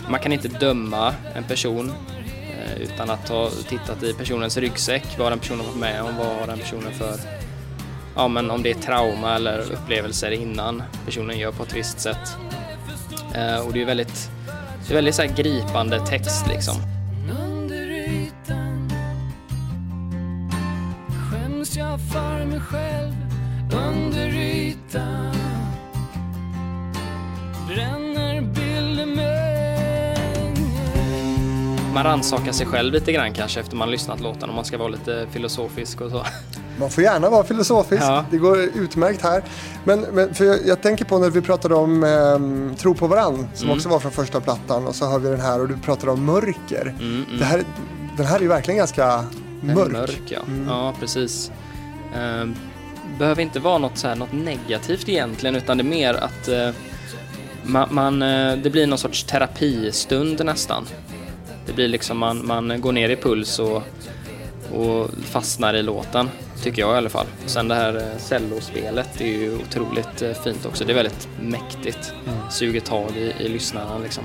[0.10, 1.94] man kan inte döma en person
[2.32, 5.06] eh, utan att ha tittat i personens ryggsäck.
[5.18, 6.18] Vad har den personen varit med om?
[6.18, 7.16] Vad har den personen för
[8.16, 12.36] ja, men om det är trauma eller upplevelser innan personen gör på ett visst sätt.
[13.66, 14.30] Och det är väldigt,
[14.88, 16.99] det är väldigt så här gripande text liksom.
[22.60, 23.14] Mig själv
[23.88, 25.02] Under hitta
[27.68, 28.40] bränner
[31.94, 34.78] Man rannsakar sig själv lite grann kanske efter man har lyssnat låten om man ska
[34.78, 36.26] vara lite filosofisk och så.
[36.80, 38.26] Man får gärna vara filosofisk, Ja.
[38.32, 39.44] det går utmärkt här.
[39.84, 43.48] Men, men för jag, jag tänker på när vi pratade om ehm, Tro på varann,
[43.54, 43.78] som Mm.
[43.78, 46.26] också var från första plattan, och så har vi den här och du pratade om
[46.26, 46.96] mörker.
[47.00, 47.64] Mm, Det här,
[48.18, 49.24] den här är ju verkligen ganska
[49.62, 49.92] mörk.
[49.92, 50.40] Mörk, ja.
[50.48, 50.68] Mm.
[50.68, 51.52] ja, precis.
[52.16, 52.56] Ehm,
[53.18, 56.70] behöver inte vara något, så här, något negativt egentligen, utan det är mer att eh,
[57.64, 60.86] man, man, eh, det blir någon sorts terapistund nästan.
[61.66, 63.84] Det blir liksom man, man går ner i puls och,
[64.74, 66.30] och fastnar i låten,
[66.64, 67.26] tycker jag i alla fall.
[67.46, 70.86] Sen det här eh, cellospelet är ju otroligt fint också.
[70.86, 72.14] Det är väldigt mäktigt.
[72.50, 74.24] Suger tag i, i lyssnarna liksom.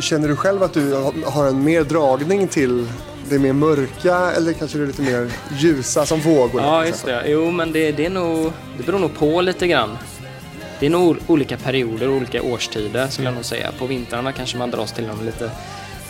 [0.00, 0.94] Känner du själv att du
[1.26, 2.86] har en mer dragning till
[3.30, 6.60] det mer mörka eller kanske det är lite mer ljusa som vågor?
[6.62, 7.22] Ja, just det.
[7.26, 9.98] Jo, men det, det, är nog, det beror nog på lite grann.
[10.80, 13.70] Det är nog ol- olika perioder och olika årstider skulle jag nog säga.
[13.78, 15.50] På vintrarna kanske man dras till de lite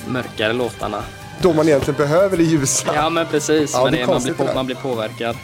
[0.08, 1.02] mörkare låtarna.
[1.42, 2.94] Då man egentligen behöver det ljusa.
[2.94, 3.70] Ja, men precis.
[3.74, 5.36] Ja, men det är man, blir på, man blir påverkad.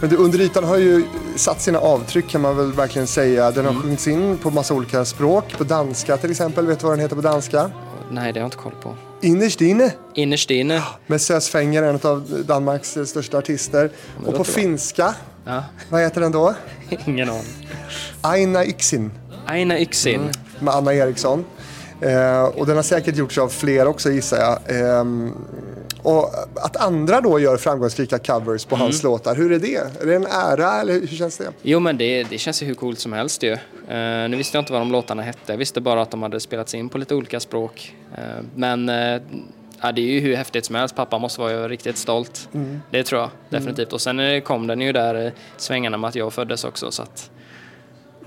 [0.00, 1.02] Men du, under ytan har ju
[1.36, 3.50] satt sina avtryck kan man väl verkligen säga.
[3.50, 3.82] Den har Mm.
[3.82, 5.54] sjungits in på massa olika språk.
[5.58, 6.66] På danska till exempel.
[6.66, 7.70] Vet du vad den heter på danska?
[8.10, 8.94] Nej, det har jag inte koll på.
[9.20, 10.82] Innerst inne Innerst inne.
[11.06, 13.90] med Sös Fenger, en av Danmarks eh, största artister.
[14.18, 16.54] men Och på finska, Ja, vad heter den då?
[17.06, 17.42] ingen aning.
[18.20, 19.10] Aina Yxin
[19.46, 20.30] Aina Yxin.
[20.60, 21.44] med Anna Eriksson.
[22.00, 24.58] Eh, och den har säkert gjorts av fler också gissar jag.
[25.00, 25.32] Ehm,
[26.06, 29.12] och att andra då gör framgångsrika covers på hans Mm.
[29.12, 29.76] låtar, hur är det?
[30.02, 31.52] Är det en ära eller hur känns det?
[31.62, 33.52] Jo, men det, det känns ju hur coolt som helst ju.
[33.52, 33.58] Eh,
[34.28, 35.52] nu visste jag inte vad de låtarna hette.
[35.52, 37.94] Jag visste bara att de hade spelats in på lite olika språk.
[38.18, 38.22] Eh,
[38.54, 39.20] men eh,
[39.80, 40.96] ja, det är ju hur häftigt som helst.
[40.96, 42.48] Pappa måste vara ju riktigt stolt.
[42.90, 43.92] Det tror jag definitivt.
[43.92, 46.90] Och sen kom den ju där svängarna med att jag föddes också.
[46.90, 47.30] Så att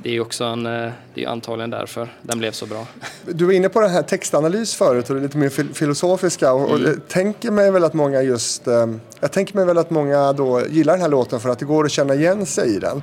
[0.04, 2.88] det är också en, eh, det är antagligen därför den blev så bra.
[3.26, 6.54] Du var inne på den här textanalys förut och det lite mer fil- filosofiska.
[6.54, 8.68] Och, och jag tänker mig väl att många just...
[8.68, 8.88] Eh,
[9.20, 11.86] jag tänker mig väl att många då gillar den här låten för att det går
[11.86, 13.02] att känna igen sig i den.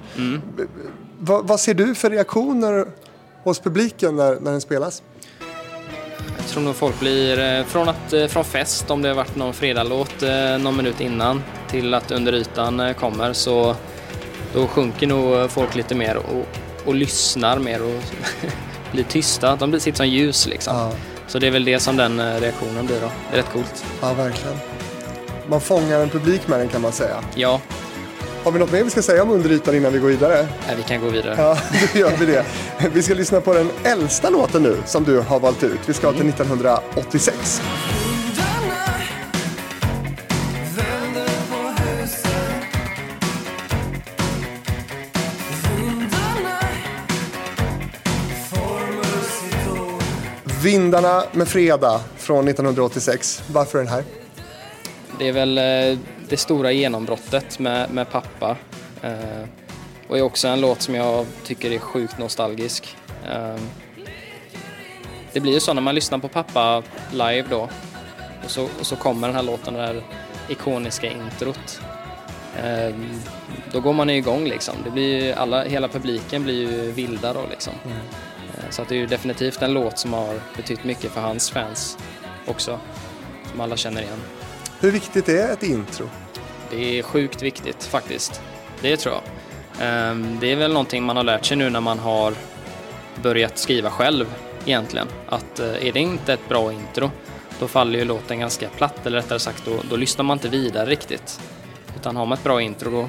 [0.56, 0.62] B-
[1.18, 2.86] Vad, vad ser du för reaktioner
[3.42, 5.02] hos publiken när, när den spelas?
[6.38, 9.52] Jag tror nog folk blir, eh, från, att, från fest om det har varit någon
[9.54, 10.14] fredagslåt
[10.60, 13.76] någon minut innan till att under ytan kommer så
[14.54, 16.46] då sjunker nog folk lite mer och,
[16.86, 18.02] och lyssnar mer och
[18.92, 19.56] blir tysta.
[19.56, 20.76] De blir sitter som ljus liksom.
[20.76, 20.92] Ja.
[21.28, 23.10] Så det är väl det som den eh, reaktionen blir då.
[23.30, 23.84] Det är rätt coolt.
[24.02, 24.56] Ja, verkligen.
[25.48, 27.16] Man fångar en publik med den kan man säga.
[27.34, 27.60] Ja,
[28.44, 30.38] Har vi något mer vi ska säga om under ytan innan vi går vidare?
[30.40, 31.34] eh, vi kan gå vidare.
[31.38, 31.58] Ja,
[31.92, 32.44] då gör vi det.
[32.92, 35.80] Vi ska lyssna på den äldsta låten nu som du har valt ut.
[35.86, 37.62] Vi ska till 1986.
[50.66, 53.42] Vindarna med Fredag från 1986.
[53.52, 54.04] Varför den här?
[55.18, 55.98] Det är väl eh,
[56.28, 58.56] det stora genombrottet med, med pappa.
[59.02, 59.48] Eh,
[60.08, 62.96] och är också en låt som jag tycker är sjukt nostalgisk.
[63.28, 63.56] Eh,
[65.32, 67.68] det blir ju så när man lyssnar på pappa live då.
[68.44, 70.02] Och så, och så kommer den här låten, det här
[70.48, 71.80] ikoniska introt.
[72.64, 72.94] Eh,
[73.72, 74.74] då går man ju igång liksom.
[74.84, 77.72] Det blir alla, hela publiken blir ju vilda då liksom.
[77.84, 78.25] Eh,
[78.70, 81.98] så att det är ju definitivt en låt som har betytt mycket för hans fans
[82.46, 82.80] också.
[83.50, 84.20] Som alla känner igen.
[84.80, 86.08] Hur viktigt är ett intro?
[86.70, 88.40] Det är sjukt viktigt faktiskt.
[88.80, 89.22] Det tror jag.
[89.88, 92.34] Ehm, Det är väl någonting man har lärt sig nu när man har
[93.22, 94.34] börjat skriva själv
[94.66, 95.08] egentligen.
[95.28, 97.10] Att eh, är det inte ett bra intro,
[97.58, 99.06] då faller ju låten ganska platt.
[99.06, 101.40] Eller rättare sagt, då, då lyssnar man inte vidare riktigt.
[101.96, 103.08] Utan har man ett bra intro, då,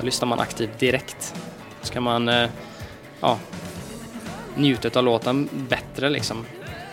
[0.00, 1.34] då lyssnar man aktivt direkt.
[1.82, 2.48] Så kan man eh,
[3.20, 3.38] ja,
[4.56, 6.44] njuta av låten bättre liksom.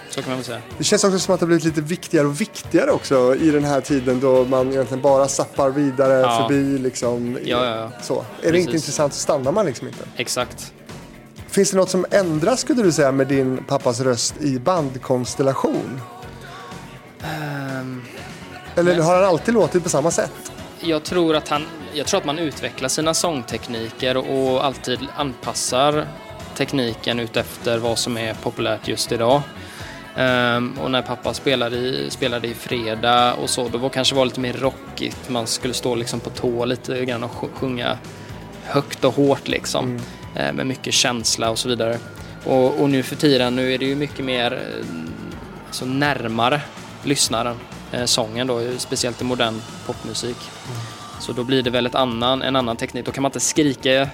[0.10, 0.62] Så kan man väl säga.
[0.78, 3.82] Det känns också som att det blivit lite viktigare och viktigare också i den här
[3.82, 6.38] tiden då man egentligen bara zappar vidare Ja.
[6.48, 7.38] förbi liksom.
[7.46, 7.92] Ja, ja, ja.
[8.02, 8.14] Så.
[8.20, 8.60] Är det Precis.
[8.66, 10.04] inte intressant så stannar man liksom inte.
[10.18, 10.74] Exakt.
[11.48, 16.02] Finns det något som ändras skulle du säga med din pappas röst i bandkonstellation?
[17.24, 18.02] Ehm,
[18.76, 19.02] Eller Nej.
[19.06, 20.52] har han alltid låtit på samma sätt?
[20.80, 26.08] Jag tror att han, jag tror att man utvecklar sina sångtekniker och alltid anpassar
[26.56, 29.42] tekniken utefter vad som är populärt just idag.
[30.18, 34.26] Ehm, och när pappa spelade i, spelade i fredag och så, då var kanske var
[34.26, 35.30] lite mer rockigt.
[35.30, 37.98] Man skulle stå liksom på tå lite grann och sj- sjunga
[38.66, 40.00] högt och hårt liksom.
[40.36, 41.98] Eh, med mycket känsla och så vidare.
[42.46, 44.86] Och, och nu för tiden, nu är det ju mycket mer eh,
[45.68, 46.62] alltså närmare
[47.04, 47.56] lyssnaren,
[47.92, 50.38] eh, sången då, speciellt i modern popmusik.
[51.22, 53.06] Så då blir det väl ett annan, en annan teknik.
[53.06, 54.10] Då kan man inte skrika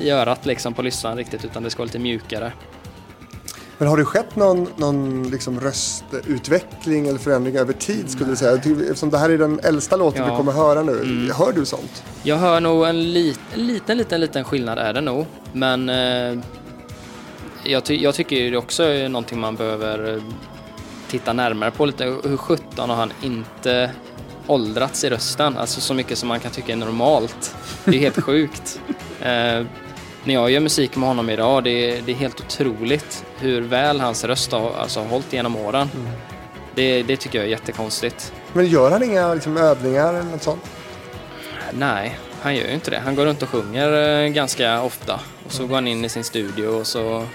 [0.00, 2.52] i örat liksom på lyssnaren riktigt utan det ska vara lite mjukare.
[3.78, 8.52] Men har det skett någon, någon liksom röstutveckling eller förändring över tid skulle du säga?
[8.54, 10.24] Eftersom det här är den äldsta låten Ja.
[10.24, 10.36] Mm.
[10.36, 11.30] vi kommer höra nu.
[11.32, 12.04] Hör du sånt?
[12.22, 15.26] Jag hör nog en en liten, liten, liten skillnad är det nog.
[15.52, 16.38] Men eh,
[17.64, 20.22] jag, ty, jag tycker det också är någonting man behöver eh,
[21.08, 22.04] titta närmare på lite.
[22.04, 23.90] Hur sjutton har han inte
[24.46, 25.56] åldrats i rösten?
[25.56, 27.56] Alltså så mycket som man kan tycka är normalt.
[27.84, 28.80] Det är helt sjukt.
[29.20, 29.62] Eh,
[30.24, 34.00] när jag gör musik med honom idag, det är, det är helt otroligt hur väl
[34.00, 35.88] hans röst har alltså, hållit genom åren.
[36.74, 38.32] Det, det tycker jag är jättekonstigt.
[38.52, 40.70] Men gör han inga liksom, övningar eller något sånt?
[41.72, 42.98] Nej, han gör ju inte det.
[43.04, 45.20] Han går runt och sjunger eh, ganska ofta.
[45.46, 47.26] Och så går han in i sin studio och så eh,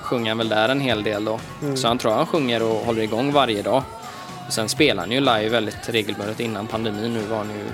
[0.00, 1.40] sjunger han väl där en hel del då.
[1.74, 3.82] Så han tror han sjunger och håller igång varje dag.
[4.52, 7.14] Sen spelar han ju live väldigt regelbundet innan pandemin.
[7.14, 7.64] Nu var han ju,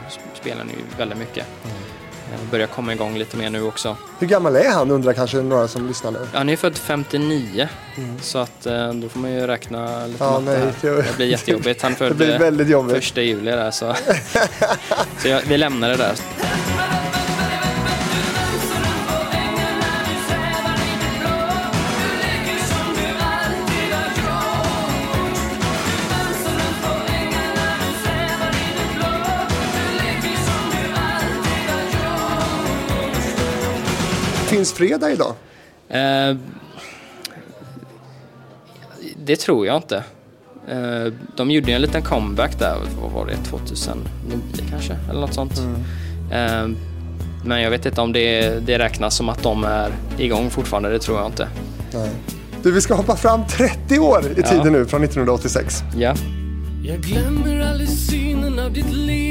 [0.40, 1.46] spelar han ju väldigt mycket.
[1.64, 3.96] Eh, Börjar komma igång lite mer nu också.
[4.18, 6.18] Hur gammal är han undrar kanske några som lyssnar nu.
[6.32, 7.68] Han är född 59
[8.20, 10.72] så att eh, då får man ju räkna lite Ja, nej, här.
[10.82, 11.82] det- blir jättejobbigt.
[11.82, 12.96] Han födde väldigt jobbigt.
[12.96, 13.94] första juli där så,
[15.18, 16.12] så jag, vi lämnar det där.
[34.48, 35.34] Finns fredag idag?
[35.88, 36.36] Eh,
[39.16, 39.96] det tror jag inte.
[40.68, 44.02] Eh, de gjorde en liten comeback där, vad var det, 2009
[44.70, 44.96] kanske?
[45.10, 45.58] Eller något sånt.
[46.32, 46.68] Eh,
[47.44, 50.98] men jag vet inte om det, det räknas som att de är igång fortfarande, det
[50.98, 51.48] tror jag inte.
[51.94, 52.10] Nej.
[52.62, 54.46] Du, vi ska hoppa fram 30 år i Ja.
[54.48, 55.82] tiden nu från 1986.
[55.96, 56.14] Ja.
[56.84, 59.27] Jag glömmer aldrig synen av ditt leende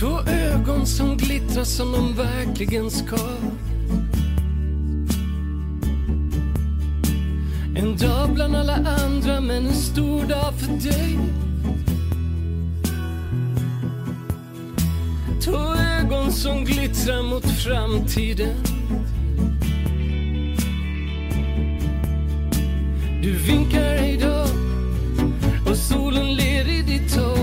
[0.00, 3.16] Två ögon som glittrar som de verkligen ska.
[7.76, 11.18] En dag bland alla andra men en stor dag för dig.
[15.44, 18.56] Två ögon som glittrar mot framtiden.
[23.22, 24.46] Du vinkar hejdå
[25.70, 27.37] och solen ler i ditt hår.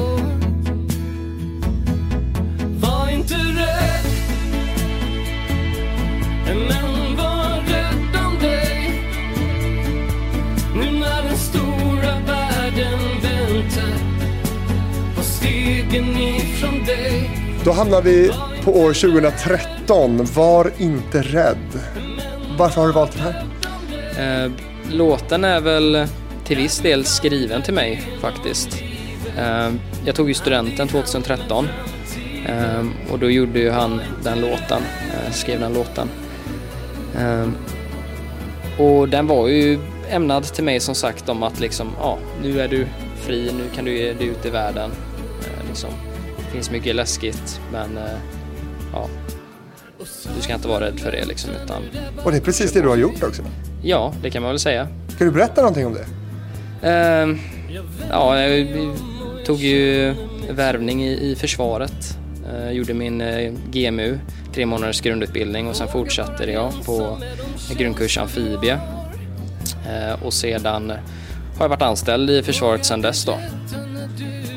[17.64, 18.32] Då hamnar vi
[18.64, 20.26] på år 2013.
[20.36, 21.80] Var inte rädd.
[22.58, 24.46] Varför har du valt den här?
[24.46, 24.52] Eh,
[24.92, 26.08] låten är väl
[26.46, 28.84] till viss del skriven till mig faktiskt.
[29.38, 29.72] Eh,
[30.06, 31.68] jag tog ju studenten 2013
[32.46, 34.82] eh, och då gjorde ju han den låten,
[35.32, 36.10] skrev den låten.
[38.80, 39.80] Och den var ju
[40.10, 43.86] ämnad till mig som sagt om att liksom, ja, nu är du fri, nu kan
[43.86, 44.92] du ge dig ut i världen.
[45.84, 45.90] Eh, liksom,
[46.38, 48.04] det finns mycket läskigt men eh,
[48.94, 49.08] ja,
[50.36, 51.84] du ska inte vara rädd för det liksom utan
[52.24, 53.42] Och det är precis det du har gjort också.
[53.84, 54.88] ja, det kan man väl säga.
[55.18, 56.06] Kan du berätta någonting om det?
[56.90, 57.40] Ehm,
[58.10, 58.68] ja, jag
[59.46, 60.16] tog ju
[60.50, 62.18] värvning i, i försvaret.
[62.54, 64.20] Eh, gjorde min eh, GMU,
[64.54, 67.18] tre månaders grundutbildning och sen fortsatte jag på
[67.78, 68.78] grundkurs amfibie.
[70.22, 70.90] Och sedan
[71.58, 73.38] har jag varit anställd i försvaret sedan dess då.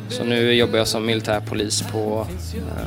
[0.08, 2.86] Så nu jobbar jag som militärpolis på eh,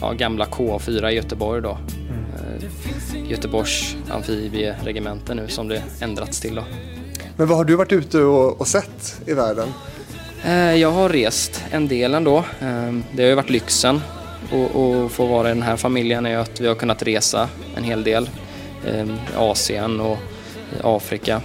[0.00, 1.70] ja, gamla K4 i Göteborg då.
[1.70, 6.64] Eh, Göteborgs amfibieregemente nu som det ändrats till då.
[7.36, 9.68] Men vad har du varit ute och, och sett i världen?
[10.44, 12.44] Eh, Jag har rest en del ändå.
[13.12, 16.66] Det har ju varit lyxen att- få vara i den här familjen är att vi
[16.66, 18.30] har kunnat resa en hel del.
[19.36, 20.18] Asien och
[20.84, 21.40] Afrika.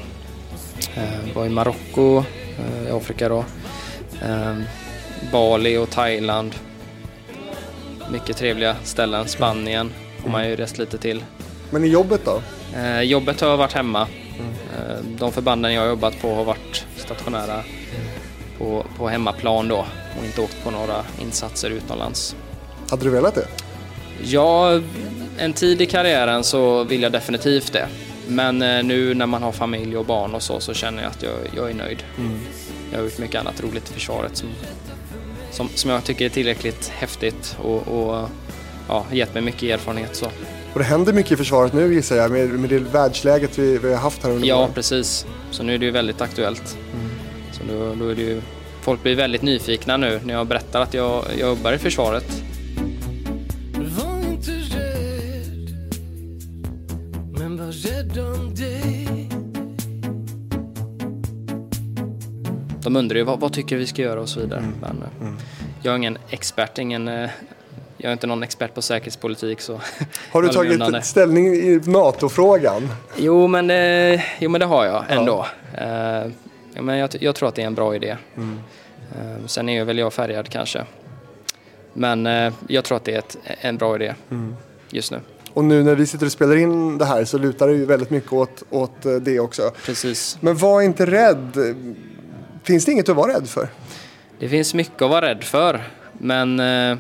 [0.95, 1.03] Eh,
[1.35, 2.23] Var i Marocko
[2.87, 3.45] i Afrika då.
[4.23, 4.55] Eh,
[5.31, 6.55] Bali och Thailand.
[8.11, 9.27] Mycket trevliga ställen.
[9.27, 9.91] Spanien
[10.23, 11.23] har man ju rest lite till.
[11.69, 12.41] Men i jobbet då?
[12.75, 14.07] Eh, jobbet har varit hemma.
[14.77, 17.63] Eh, de förbanden jag har jobbat på har varit stationära
[18.57, 19.85] på, på hemmaplan då
[20.19, 22.35] och inte åkt på några insatser utomlands.
[22.89, 23.47] Hade du velat det?
[24.23, 24.81] Ja,
[25.37, 27.87] en tid i karriären så vill jag definitivt det.
[28.27, 31.23] Men eh, nu när man har familj och barn och så, så känner jag att
[31.23, 32.03] jag, jag är nöjd.
[32.91, 34.49] Jag har gjort mycket annat roligt i försvaret som,
[35.51, 38.29] som, som jag tycker är tillräckligt häftigt och, och
[38.87, 40.15] ja, gett mig mycket erfarenhet.
[40.15, 40.25] Så.
[40.73, 43.89] Och det händer mycket i försvaret nu gissar jag med, med det världsläget vi, vi
[43.93, 44.73] har haft här under Ja, våren.
[44.73, 45.25] precis.
[45.51, 46.77] Så nu är det ju väldigt aktuellt.
[47.51, 48.41] Så då, då är det ju
[48.81, 52.43] folk blir väldigt nyfikna nu när jag berättar att jag, jag jobbar i försvaret.
[62.93, 64.63] De undrar ju vad, vad tycker vi ska göra och så vidare.
[64.81, 65.33] Men, eh,
[65.81, 67.29] Jag är ingen expert, ingen, eh,
[67.97, 69.61] jag är inte någon expert på säkerhetspolitik.
[69.61, 69.79] Så
[70.31, 72.89] Har du tagit ställning i NATO-frågan?
[73.17, 75.45] Jo men, det, jo, men det har jag ändå.
[75.77, 76.31] Eh,
[76.73, 78.17] ja, men jag, jag tror att det är en bra idé.
[78.37, 80.85] Eh, sen är väl jag färgad kanske.
[81.93, 84.13] Men eh, jag tror att det är ett, en bra idé
[84.89, 85.19] just nu.
[85.53, 88.09] Och nu när vi sitter och spelar in det här så lutar det ju väldigt
[88.09, 89.71] mycket åt, åt eh, det också.
[89.85, 90.37] Precis.
[90.41, 91.75] Men var inte rädd.
[92.63, 93.69] Finns det inget att vara rädd för?
[94.39, 95.83] Det finns mycket att vara rädd för,
[96.13, 96.97] men eh,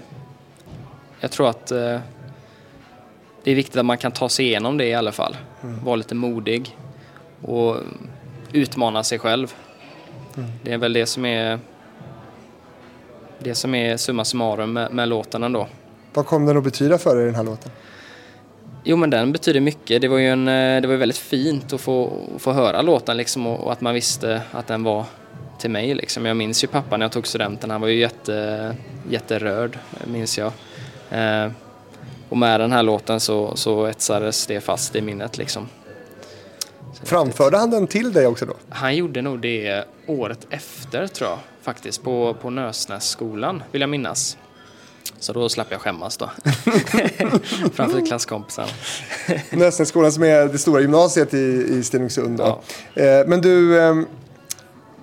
[1.19, 1.99] jag tror att eh,
[3.43, 5.37] det är viktigt att man kan ta sig igenom det i alla fall.
[5.61, 6.77] Vara lite modig
[7.41, 7.77] och
[8.51, 9.53] utmana sig själv.
[10.63, 11.59] Det är väl det som är
[13.39, 15.67] det som är summa summarum med, med låten ändå.
[16.13, 17.71] Vad kom den att betyda för dig den här låten?
[18.83, 20.01] Jo men den betyder mycket.
[20.01, 23.47] Det var ju en, eh, det var väldigt fint att få, få höra låten liksom
[23.47, 25.05] och, och att man visste att den var
[25.63, 26.25] till mig liksom.
[26.25, 28.75] Jag minns ju pappa när jag tog studenten, han var ju jätte,
[29.09, 30.51] jätterörd, minns jag.
[31.09, 31.51] Eh,
[32.29, 35.67] och med den här låten så, så etsades det fast i minnet liksom.
[37.03, 38.53] Framförde han den till dig också då?
[38.69, 44.37] Han gjorde nog det året efter tror jag faktiskt på, på Nösnässkolan vill jag minnas.
[45.19, 46.31] Så då slapp jag skämmas då.
[47.73, 48.67] Framför klasskompisarna.
[49.49, 52.37] Näsnässkolan som är det stora gymnasiet i, i Stenungsund.
[52.37, 52.61] Då.
[53.01, 53.95] Eh, men du, eh,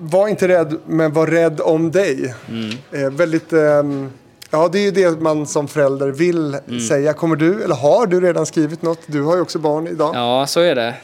[0.01, 2.35] var inte rädd, men var rädd om dig.
[2.49, 2.71] Mm.
[3.05, 4.11] Eh, väldigt, ehm,
[4.51, 6.81] ja det är ju det man som förälder vill Mm.
[6.81, 7.13] säga.
[7.13, 8.99] Kommer du, eller har du redan skrivit något?
[9.07, 10.15] Du har ju också barn idag.
[10.15, 10.95] Ja, så är det.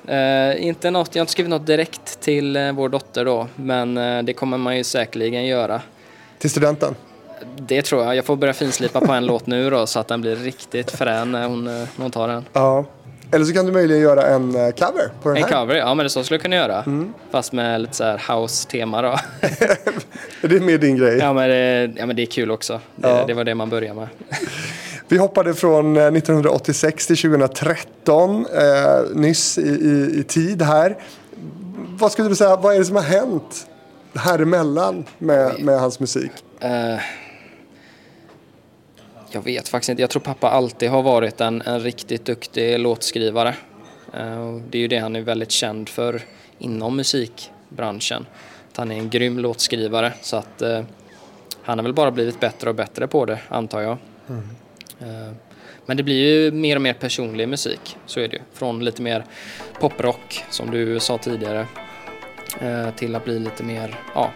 [0.56, 3.96] Eh, inte något, jag har inte skrivit något direkt till eh, vår dotter då, men
[3.98, 5.80] eh, det kommer man ju säkerligen göra.
[6.38, 6.94] Till studenten.
[7.56, 8.16] Det tror jag.
[8.16, 11.32] Jag får börja finslipa på en låt nu då så att den blir riktigt frän
[11.32, 12.44] när hon, eh, när hon tar den.
[12.52, 12.84] Ja.
[13.32, 15.50] Eller så kan du möjligen göra en eh, cover på den En här.
[15.50, 16.84] cover, ja men det så skulle jag kunna göra.
[17.30, 19.08] Fast med lite så här house-tema då.
[20.42, 21.18] Är det mer din grej?
[21.18, 22.80] ja, men det, ja men det är kul också.
[22.96, 23.24] Det, Ja.
[23.26, 24.08] det var det man började med.
[25.08, 28.62] Vi hoppade från eh, 1986 till 2013, eh,
[29.14, 30.96] nyss i, i, i tid här.
[31.98, 33.66] Vad skulle du säga, vad är det som har hänt
[34.14, 36.30] här emellan med, med hans musik?
[36.60, 37.00] Eh,
[39.36, 40.02] jag vet faktiskt inte.
[40.02, 43.54] Jag tror pappa alltid har varit en, en riktigt duktig låtskrivare.
[44.14, 46.22] Eh, det är ju det han är väldigt känd för
[46.58, 48.26] inom musikbranschen.
[48.70, 50.12] Att han är en grym låtskrivare.
[50.22, 50.82] Så att eh,
[51.62, 53.98] han har väl bara blivit bättre och bättre på det, antar jag.
[55.00, 55.32] Eh,
[55.86, 58.42] men det blir ju mer och mer personlig musik, så är det ju.
[58.52, 59.24] Från lite mer
[59.80, 61.66] poprock, som du sa tidigare,
[62.60, 64.30] eh, till att bli lite mer, ja,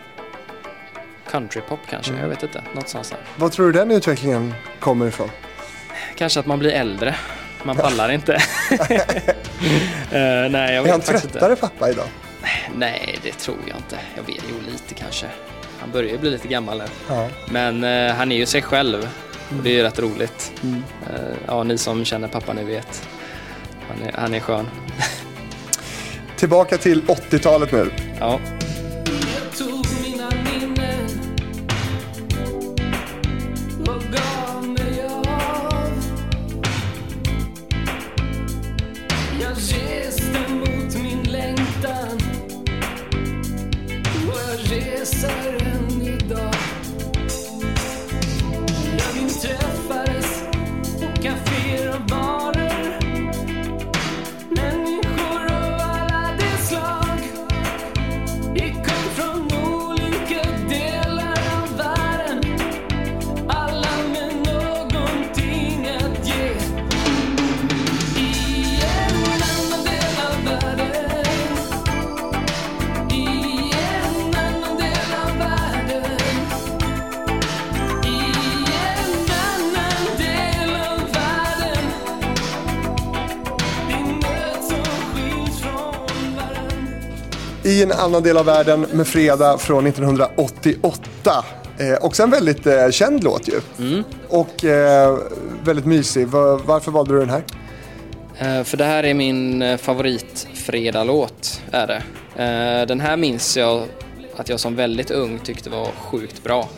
[1.31, 3.19] countrypop kanske, jag vet inte, någonstans där.
[3.37, 5.31] Vad tror du den utvecklingen kommer ifrån?
[6.17, 7.15] Kanske att man blir äldre,
[7.63, 8.39] man pallar inte.
[10.13, 11.61] Eh, nej, jag Är han vet tröttare inte.
[11.61, 12.05] pappa idag?
[12.77, 13.99] Nej, det tror jag inte.
[14.17, 15.27] Jag vet, jo lite kanske.
[15.81, 16.85] Han börjar ju bli lite gammal nu.
[17.09, 17.29] Ja.
[17.51, 19.09] Men eh, han är ju sig själv.
[19.49, 20.53] Och det är ju rätt roligt.
[20.63, 23.09] Eh, ja, ni som känner pappa ni vet.
[23.89, 24.69] Han är, han är skön.
[26.37, 27.91] Tillbaka till 80-talet nu.
[28.21, 28.41] Ja.
[87.81, 91.45] I en annan del av världen med Fredag från 1988.
[91.79, 93.61] Eh, också en väldigt eh, känd låt ju.
[94.29, 95.19] Och eh,
[95.65, 96.29] väldigt mysig.
[96.29, 97.43] Va- varför valde du den här?
[98.39, 102.03] Eh, För det här är min eh, favorit-fredag-låt, är det.
[102.45, 103.83] Eh, Den här minns jag
[104.37, 106.69] att jag som väldigt ung tyckte var sjukt bra.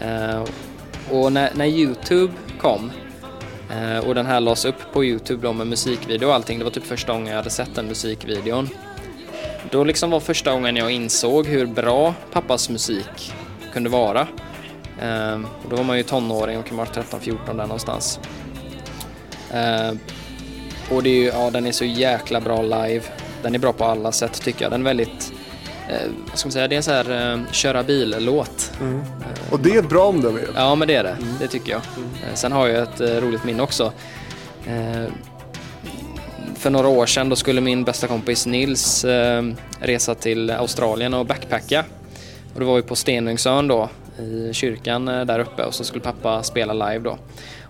[0.00, 0.42] Eh,
[1.10, 2.90] Och när, när Youtube kom
[4.06, 6.86] och den här lades upp på Youtube då med musikvideo och allting, det var typ
[6.86, 8.68] första gången jag hade sett den musikvideon.
[9.70, 13.32] Då liksom var första gången jag insåg hur bra pappas musik
[13.72, 14.20] kunde vara.
[15.02, 18.20] Eh, och då var man ju tonåring och kan vara 13-14 där någonstans.
[19.50, 19.92] Eh,
[20.90, 23.02] och det är ju, ja, den är så jäkla bra live.
[23.42, 24.72] Den är bra på alla sätt tycker jag.
[24.72, 25.32] Den är väldigt,
[25.88, 28.72] eh, vad ska man säga, det är en sån här eh, köra bil-låt.
[29.50, 30.46] Och det är ett bra omdöme ju.
[30.54, 31.16] Ja, men det är det.
[31.40, 31.80] Det tycker jag.
[32.28, 33.92] Eh, Sen har jag ett eh, roligt minne också.
[34.66, 35.12] Eh,
[36.60, 39.44] för några år sedan då skulle min bästa kompis Nils eh,
[39.80, 41.84] resa till Australien och backpacka.
[42.54, 43.88] Och då var vi på Stenungsön då
[44.18, 47.18] i kyrkan eh, där uppe och så skulle pappa spela live då.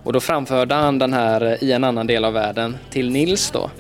[0.05, 3.51] Och då framförde han den här eh, i en annan del av världen till Nils
[3.51, 3.71] då.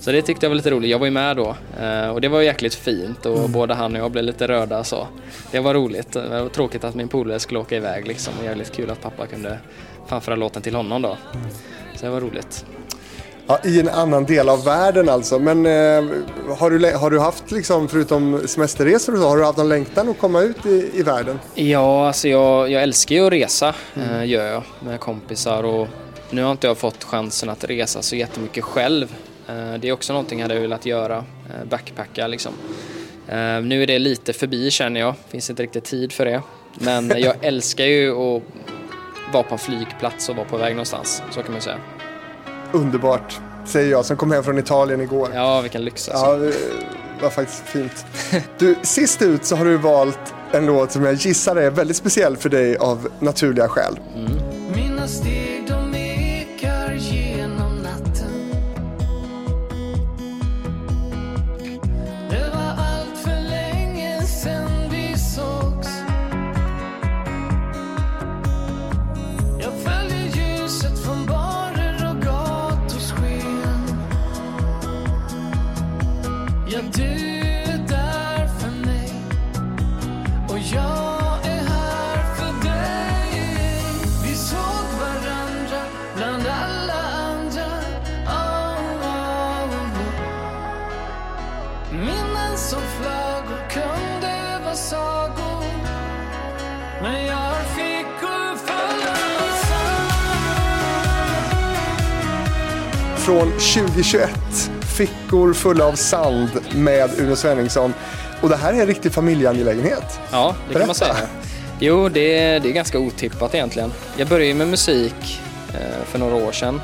[0.00, 0.90] Så det tyckte jag var lite roligt.
[0.90, 4.00] Jag var ju med då eh, och det var jäkligt fint och både han och
[4.00, 5.06] jag blev lite röda så.
[5.50, 6.12] Det var roligt.
[6.12, 9.26] Det var tråkigt att min polare skulle åka iväg liksom och jävligt kul att pappa
[9.26, 9.58] kunde
[10.06, 11.16] framföra låten till honom då.
[11.94, 12.64] Så det var roligt.
[13.50, 15.38] Ja, I en annan del av världen alltså.
[15.38, 16.04] Men eh,
[16.58, 20.08] har, du, har du haft, liksom, förutom semesterresor och så, har du haft någon längtan
[20.08, 21.38] att komma ut i, i världen?
[21.54, 25.88] Ja, alltså jag, jag älskar ju att resa, eh, gör jag, med kompisar och
[26.30, 29.14] nu har inte jag fått chansen att resa så jättemycket själv.
[29.48, 32.52] Eh, det är också någonting jag hade velat göra, eh, backpacka liksom.
[33.28, 36.42] Eh, nu är det lite förbi känner jag, finns inte riktigt tid för det.
[36.74, 38.42] Men jag älskar ju att
[39.32, 41.78] vara på en flygplats och vara på väg någonstans, så kan man säga.
[42.72, 45.28] Underbart, säger jag som kom hem från Italien igår.
[45.34, 46.26] Ja, vilken lyx alltså.
[46.26, 48.06] Ja, det var faktiskt fint.
[48.58, 52.36] Du, sist ut så har du valt en låt som jag gissar är väldigt speciell
[52.36, 53.98] för dig av naturliga skäl.
[54.74, 55.06] Mina
[104.02, 104.30] 2021,
[104.96, 107.94] Fickor fulla av sand med Uno Svenningsson.
[108.40, 110.20] Och det här är en riktig familjeangelägenhet.
[110.32, 111.14] Ja, det kan man Berätta.
[111.14, 111.28] säga.
[111.80, 113.92] Jo, det är, det är ganska otippat egentligen.
[114.16, 115.40] Jag började med musik
[115.74, 116.80] eh, för några år sedan,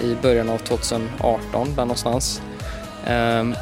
[0.00, 2.42] i början av 2018, där någonstans.
[3.06, 3.54] Ehm,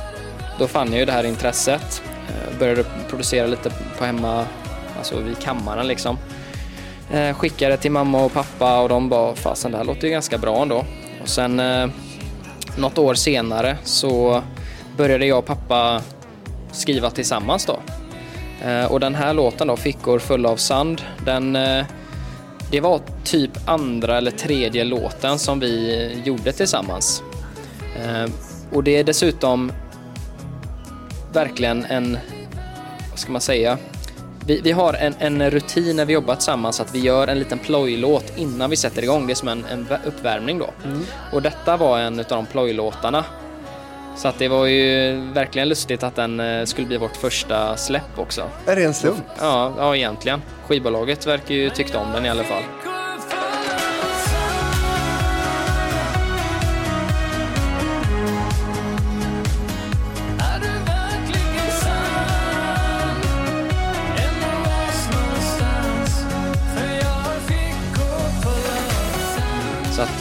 [0.58, 4.46] då fann jag ju det här intresset, eh, började producera lite på hemma,
[4.98, 6.18] alltså vid kammaren liksom.
[7.12, 10.38] Eh, skickade till mamma och pappa och de bara, fasen det här låter ju ganska
[10.38, 10.84] bra ändå.
[11.22, 11.60] Och sen
[12.76, 14.42] något år senare så
[14.96, 16.02] började jag och pappa
[16.72, 17.80] skriva tillsammans då.
[18.64, 21.84] Eh, och den här låten då, Fickor fulla av sand, den, eh,
[22.70, 27.22] det var typ andra eller tredje låten som vi gjorde tillsammans.
[28.02, 28.30] Eh,
[28.72, 29.72] och det är dessutom
[31.32, 32.18] verkligen en,
[33.10, 33.78] vad ska man säga,
[34.46, 37.58] vi, vi har en, en rutin när vi jobbar tillsammans att vi gör en liten
[37.58, 39.26] plojlåt innan vi sätter igång.
[39.26, 40.70] Det är som en, en vä- uppvärmning då.
[41.32, 43.24] Och detta var en av de plojlåtarna.
[44.16, 48.18] Så att det var ju verkligen lustigt att den eh, skulle bli vårt första släpp
[48.18, 48.42] också.
[48.66, 49.22] Är det en slump?
[49.40, 50.42] Ja, ja egentligen.
[50.66, 52.62] Skivbolaget verkar ju tyckt om den i alla fall.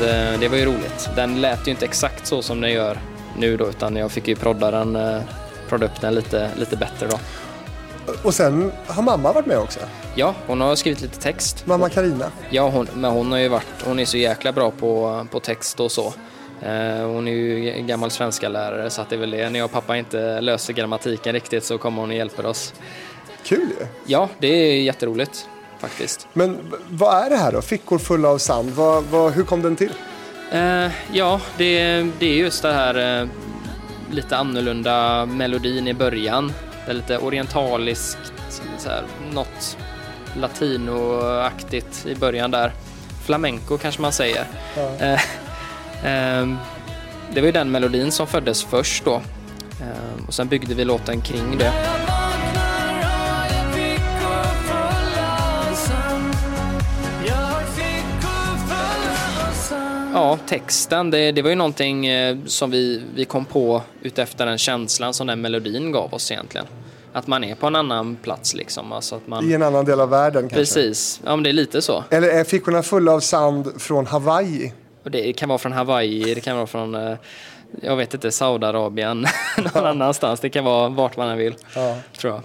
[0.02, 1.10] Att eh, det var ju roligt.
[1.16, 2.98] Den lät ju inte exakt så som den gör
[3.38, 5.22] nu då, utan jag fick ju prodda den, eh,
[5.70, 7.20] prodda upp den lite, lite bättre då.
[8.24, 9.80] Och sen har mamma varit med också.
[10.16, 11.66] Ja, hon har skrivit lite text.
[11.66, 12.32] Mamma Karina.
[12.50, 15.80] Ja, hon, men hon har ju varit, hon är så jäkla bra på, på text
[15.80, 16.14] och så.
[16.62, 19.50] Eh, hon är ju gammal svenska lärare så att det är väl det.
[19.50, 22.74] När jag och pappa inte löser grammatiken riktigt så kommer hon och hjälper oss.
[23.44, 23.86] Kul ju.
[24.06, 25.48] Ja, det är jätteroligt
[25.82, 26.28] faktiskt.
[26.34, 26.58] Men
[26.90, 27.62] vad är det här då?
[27.62, 28.70] Fickor fulla av sand.
[28.70, 29.94] Vad, vad, hur kom den till?
[30.52, 33.28] Eh, ja, det, det är just det här eh,
[34.12, 36.54] lite annorlunda melodin i början.
[36.86, 38.34] Det är lite orientaliskt,
[38.78, 39.04] så här,
[39.34, 39.78] något
[40.36, 42.72] latinoaktigt i början där.
[43.26, 44.46] Flamenco kanske man säger.
[45.00, 45.22] Eh,
[46.04, 46.58] ehm,
[47.34, 49.16] det var ju den melodin som föddes först då.
[49.16, 51.74] Ehm, och sen byggde vi låten kring det.
[60.14, 64.58] Ja, texten, det, det var ju någonting eh, som vi, vi kom på utefter den
[64.58, 66.68] känslan som den melodin gav oss egentligen.
[67.14, 68.92] att man är på en annan plats liksom.
[68.92, 70.56] Alltså att man, I en annan del av världen kanske.
[70.58, 72.04] precis, ja men det är lite så.
[72.10, 74.74] Eller är fickorna fulla av sand från Hawaii?
[75.04, 77.16] Och det kan vara från Hawaii, det kan vara från, eh,
[77.82, 79.26] jag vet inte, Saudiarabien,
[79.74, 80.40] någon annanstans.
[80.40, 81.98] Det kan vara vart man än vill, Ja.
[82.18, 82.42] tror jag.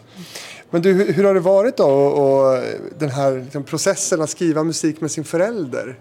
[0.70, 2.62] Men du, hur, hur har det varit då och, och
[2.98, 5.96] den här liksom, processen att skriva musik med sin förälder?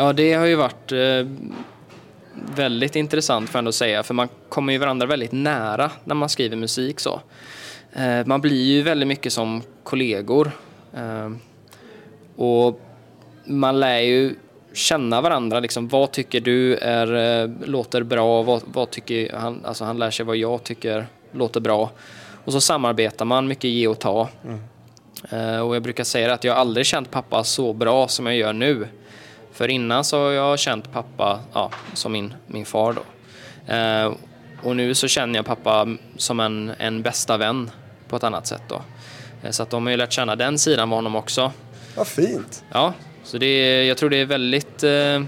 [0.00, 1.26] Ja, det har ju varit eh,
[2.56, 6.28] väldigt intressant får jag ändå säga, för man kommer ju varandra väldigt nära när man
[6.28, 7.20] skriver musik så.
[7.92, 10.50] Eh, man blir ju väldigt mycket som kollegor.
[10.94, 11.30] Eh,
[12.36, 12.80] och
[13.44, 14.34] man lär ju
[14.72, 19.98] känna varandra, liksom, vad tycker du är, låter bra, vad, vad tycker han, alltså han
[19.98, 21.90] lär sig vad jag tycker låter bra.
[22.44, 24.28] Och så samarbetar man, mycket ge och ta.
[25.30, 28.52] Eh, och jag brukar säga att jag aldrig känt pappa så bra som jag gör
[28.52, 28.88] nu.
[29.60, 33.02] För innan så har jag känt pappa ja, som min, min far då.
[33.74, 34.12] Eh,
[34.62, 37.70] och nu så känner jag pappa som en, en bästa vän
[38.08, 38.82] på ett annat sätt då.
[39.42, 41.52] Eh, så att de har ju lärt känna den sidan med honom också.
[41.96, 42.64] Vad fint.
[42.72, 42.92] Ja,
[43.24, 44.82] så det är, jag tror det är väldigt...
[44.82, 45.22] Eh,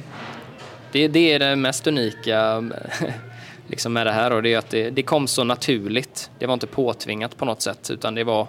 [0.92, 2.70] det, det är det mest unika
[3.66, 6.30] liksom med det här och det är att det, det kom så naturligt.
[6.38, 8.46] Det var inte påtvingat på något sätt utan det var,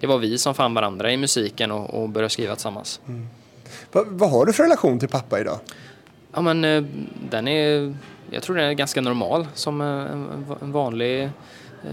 [0.00, 3.00] det var vi som fann varandra i musiken och, och började skriva tillsammans.
[3.04, 3.41] Va,
[3.92, 5.58] vad har du för relation till pappa idag?
[6.34, 6.82] Ja men eh,
[7.30, 7.94] den är,
[8.30, 11.30] jag tror den är ganska normal som eh, en, vanlig eh,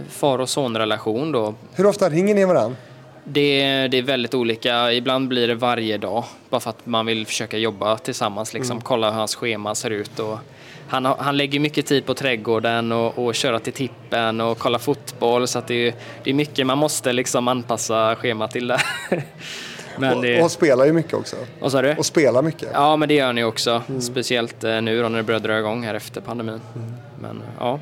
[0.09, 1.53] far och sonrelation då.
[1.73, 2.75] Hur ofta ringer ni varandra?
[3.23, 4.93] Det, det är väldigt olika.
[4.93, 6.23] Ibland blir det varje dag.
[6.49, 8.53] Bara för att man vill försöka jobba tillsammans.
[8.53, 10.19] Liksom, Kolla hur hans schema ser ut.
[10.19, 10.37] Och
[10.87, 15.47] han, han lägger mycket tid på trädgården och, och köra till tippen och kolla fotboll.
[15.47, 18.81] Så att det, är, det är mycket man måste liksom anpassa schemat till det.
[19.99, 21.35] men Och, det och spelar ju mycket också.
[21.59, 21.95] vad sa du?
[21.95, 22.69] Och spelar mycket.
[22.73, 23.81] Ja, men det gör ni också.
[23.99, 26.61] Speciellt eh, nu då när det börjar dra igång här efter pandemin.
[27.21, 27.79] Men eh, ja,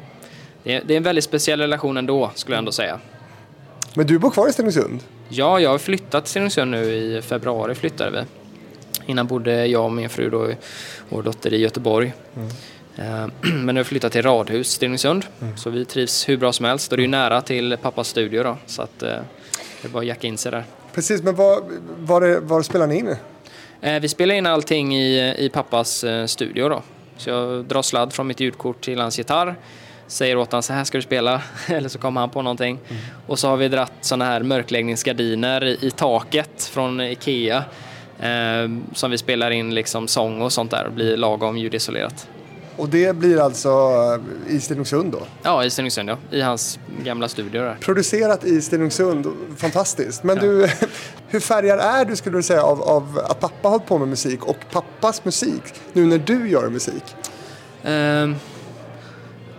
[0.63, 2.99] det är, det är en väldigt speciell relation ändå, skulle jag ändå säga.
[3.93, 5.03] Men du bor kvar i Stenungsund?
[5.29, 8.25] Ja, jag har flyttat till Stenungsund nu i februari flyttade vi.
[9.11, 10.51] Innan bodde jag och min fru och
[11.09, 12.13] vår dotter i Göteborg.
[12.97, 15.25] Eh, Men nu har vi flyttat till radhus Stenungsund.
[15.55, 18.43] Så vi trivs hur bra som helst och det är ju nära till pappas studio
[18.43, 18.57] då.
[18.65, 19.09] Så att eh,
[19.81, 20.63] det är bara att jacka in sig där.
[20.97, 21.63] Precis, men var,
[21.99, 23.15] var, var spelar ni in?
[23.81, 26.81] Eh, Vi spelar in allting i, i pappas eh, studio då.
[27.17, 29.55] Så jag drar sladd från mitt ljudkort till hans gitarr.
[30.07, 31.41] Säger åt honom så här ska du spela.
[31.67, 32.79] Eller så kommer han på någonting.
[33.27, 37.63] Och så har vi dratt sådana här mörkläggningsgardiner i, i taket från Ikea.
[38.19, 42.27] Eh, som vi spelar in liksom sång och sånt där och blir lagom ljudisolerat.
[42.77, 43.69] Och det blir alltså
[44.47, 45.19] eh, i Stenungsund då?
[45.43, 46.17] Ja, i Stenungsund ja.
[46.31, 47.77] I hans gamla studio där.
[47.81, 50.23] Producerat i Stenungsund, fantastiskt.
[50.23, 50.67] Men du,
[51.27, 54.07] hur färgad är du skulle du säga av, av att pappa har hållit på med
[54.07, 55.63] musik och pappas musik
[55.93, 57.03] nu när du gör musik?
[57.83, 58.35] Ehm,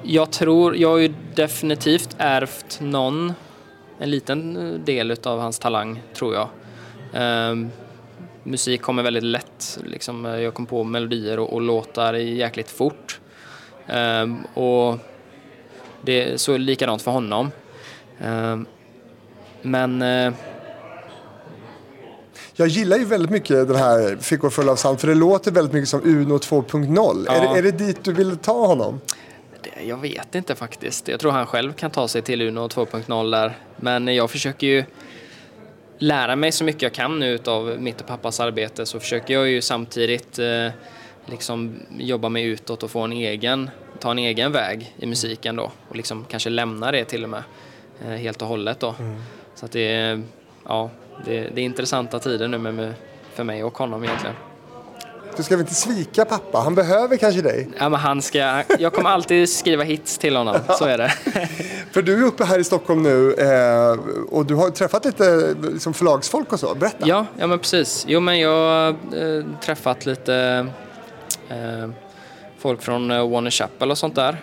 [0.02, 3.32] jag tror, jag har ju definitivt ärvt någon,
[3.98, 6.48] en liten eh, del av hans talang, tror jag.
[7.12, 7.70] Ehm,
[8.50, 13.20] musik kommer väldigt lätt, liksom, eh, jag kom på melodier och, och låtar jäkligt fort.
[13.86, 14.98] Ehm, och
[16.02, 17.50] det är så likadant för honom.
[18.20, 18.66] Ehm,
[19.62, 20.32] men eh,
[22.56, 25.72] Jag gillar ju väldigt mycket den här Fickor fulla av sand för det låter väldigt
[25.72, 27.24] mycket som Uno 2.0.
[27.26, 27.32] Ja.
[27.32, 29.00] Är, det, är det dit du vill ta honom?
[29.62, 31.08] Det, jag vet inte faktiskt.
[31.08, 33.58] Jag tror han själv kan ta sig till Uno 2.0 där.
[33.76, 34.84] Men jag försöker ju
[35.98, 39.48] lära mig så mycket jag kan nu av mitt och pappas arbete så försöker jag
[39.48, 40.68] ju samtidigt eh,
[41.26, 45.72] liksom jobba mig utåt och få en egen, ta en egen väg i musiken då
[45.88, 47.42] och liksom kanske lämna det till och med
[48.04, 48.94] eh, helt och hållet då.
[49.54, 50.22] Så att det är,
[50.64, 50.90] ja,
[51.24, 52.94] det, det är intressanta tider nu med, med,
[53.32, 54.36] för mig och honom egentligen.
[55.38, 56.58] Du ska väl inte svika pappa?
[56.58, 57.68] Han behöver kanske dig.
[57.78, 61.12] Ja, men han ska, jag kommer alltid skriva hits till honom, så är det.
[61.92, 63.98] För du är uppe här i Stockholm nu eh,
[64.30, 66.74] och du har träffat lite liksom, förlagsfolk och så.
[66.74, 67.08] Berätta.
[67.08, 68.04] Ja, ja men precis.
[68.08, 70.66] Jo, men jag har eh, träffat lite
[71.48, 71.90] eh,
[72.58, 74.42] folk från Warner Chappell och sånt där.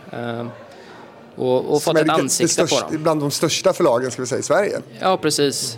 [1.36, 3.04] Och och fått ett ansikte största, på dem.
[3.04, 4.80] Bland de största förlagen ska vi säga i Sverige.
[5.00, 5.78] Ja, precis.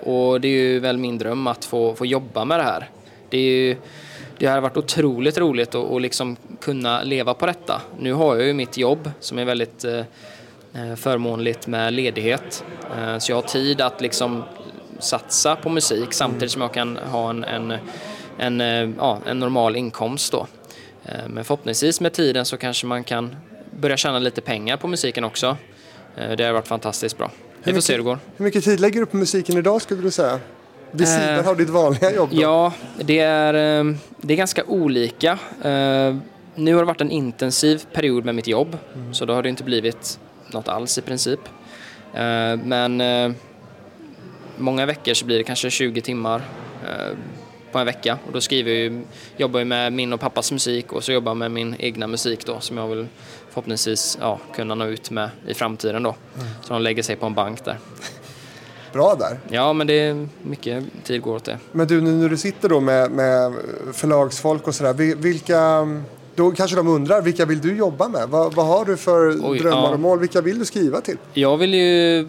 [0.00, 2.90] Och det är ju väl min dröm att få, få jobba med det här.
[3.30, 3.76] Det, är ju,
[4.38, 7.82] det har varit otroligt roligt att, att liksom kunna leva på detta.
[7.98, 9.98] Nu har jag ju mitt jobb som är väldigt eh,
[10.74, 12.64] eh, förmånligt med ledighet.
[12.96, 14.42] Eh, så jag har tid att liksom
[14.98, 17.78] satsa på musik samtidigt som jag kan ha en, en,
[18.38, 20.46] en, ja, en normal inkomst då.
[21.28, 23.36] Men förhoppningsvis med tiden så kanske man kan
[23.80, 25.56] börja tjäna lite pengar på musiken också.
[26.36, 27.30] Det har varit fantastiskt bra.
[27.62, 28.18] Vi får se hur det går.
[28.36, 30.40] Hur mycket tid lägger du på musiken idag skulle du säga?
[30.92, 32.40] Vid Eh, sidan av ditt vanliga jobb då?
[32.42, 35.38] Ja, det är, eh, det är ganska olika.
[35.64, 36.16] Eh,
[36.54, 38.78] Nu har det varit en intensiv period med mitt jobb,
[39.12, 40.18] så då har det inte blivit
[40.52, 41.40] något alls i princip.
[42.14, 43.02] Eh, men
[44.56, 46.42] många veckor så blir det kanske 20 timmar
[47.72, 49.02] på en vecka och då skriver jag ju,
[49.36, 52.46] jobbar jag med min och pappas musik och så jobbar jag med min egna musik
[52.46, 53.06] då som jag vill
[53.48, 56.14] förhoppningsvis ja, kunna nå ut med i framtiden då.
[56.62, 57.78] Så de lägger sig på en bank där.
[58.98, 59.38] Bra där.
[59.48, 61.58] Ja, men det är mycket tid går åt det.
[61.72, 63.52] Men du, nu när du sitter då med, med
[63.92, 65.86] förlagsfolk och sådär, vi- vilka...
[66.34, 68.28] Då kanske de undrar, vilka vill du jobba med?
[68.28, 69.88] Vad, vad har du för Oj, drömmar ja.
[69.90, 70.18] och mål?
[70.20, 71.16] Vilka vill du skriva till?
[71.34, 72.28] Jag vill ju,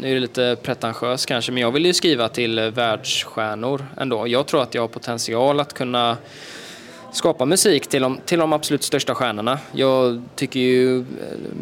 [0.00, 4.28] nu är det lite pretentiöst kanske, men jag vill ju skriva till världsstjärnor ändå.
[4.28, 6.16] Jag tror att jag har potential att kunna
[7.12, 9.58] skapa musik till de, till de absolut största stjärnorna.
[9.72, 11.04] Jag tycker ju eh,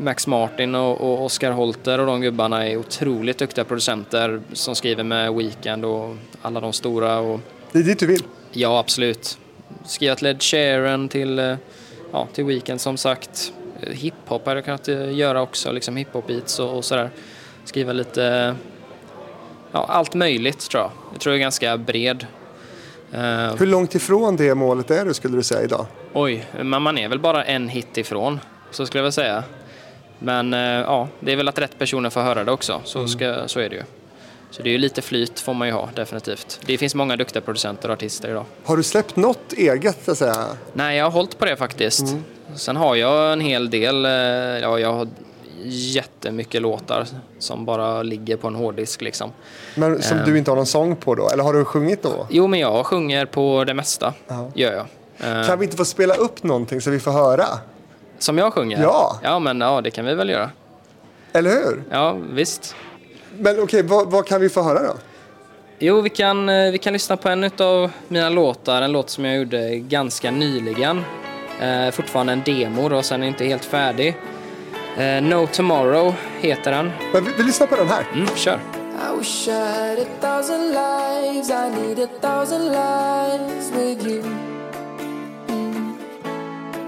[0.03, 5.05] Max Martin och, och Oscar Holter och de gubbarna är otroligt duktiga producenter som skriver
[5.05, 7.18] med Weekend och alla de stora.
[7.18, 7.40] Och,
[7.72, 8.22] Det är dit du vill.
[8.53, 9.38] ja, absolut.
[9.84, 11.55] Skriva till Ed Sheeran, till, eh,
[12.12, 13.53] ja, till Weekend som sagt.
[13.80, 17.11] Eh, Hiphop hade jag kunnat göra också, liksom hiphop-beats och, och sådär.
[17.64, 18.55] Skriva lite,
[19.72, 20.90] ja, allt möjligt tror jag.
[21.12, 22.26] Jag tror jag är ganska bred.
[23.12, 25.86] Eh, Hur långt ifrån det målet är du skulle du säga idag?
[26.12, 28.40] Oj, men man är väl bara en hit ifrån,
[28.70, 29.44] så skulle jag säga.
[30.18, 33.48] Men eh, ja, det är väl att rätt personer får höra det också, så, ska,
[33.48, 33.82] så är det ju.
[34.50, 36.61] Så det är ju lite flyt får man ju ha, definitivt.
[36.66, 38.44] Det finns många duktiga producenter och artister idag.
[38.64, 40.46] Har du släppt något eget så att säga?
[40.72, 42.04] Nej, jag har hållit på det faktiskt.
[42.54, 45.09] Sen har jag en hel del, eh, ja jag har
[45.64, 47.07] jättemycket låtar
[47.38, 49.30] som bara ligger på en hårddisk liksom.
[49.74, 51.28] Men som du inte har någon sång på då?
[51.30, 52.26] Eller har du sjungit då?
[52.30, 54.50] Jo, men jag sjunger på det mesta, Ja.
[54.54, 54.86] gör jag.
[55.40, 57.44] Eh, Kan vi inte få spela upp någonting så vi får höra?
[58.18, 58.82] Som jag sjunger?
[58.82, 59.20] Ja.
[59.22, 60.50] Ja, men ja, det kan vi väl göra.
[61.32, 61.82] Eller hur?
[61.90, 62.74] Ja, visst.
[63.38, 64.94] Men okej, vad, vad kan vi få höra då?
[65.78, 69.24] Jo, vi kan, eh, vi kan lyssna på en av mina låtar, en låt som
[69.24, 71.04] jag gjorde ganska nyligen.
[71.61, 74.16] Eh, fortfarande en demo då, sen är inte helt färdig.
[74.99, 76.92] Eh, no Tomorrow heter den.
[77.12, 78.07] Men vi, vi lyssnar på den här.
[78.14, 78.61] Mm, kör.
[78.99, 81.51] I wish I had a thousand lives.
[81.51, 84.22] I need a thousand lives with you.
[85.49, 85.99] Mm.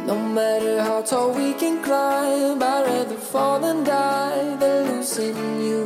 [0.07, 5.78] No matter how tall we can climb, I'd rather fall than die than losing you.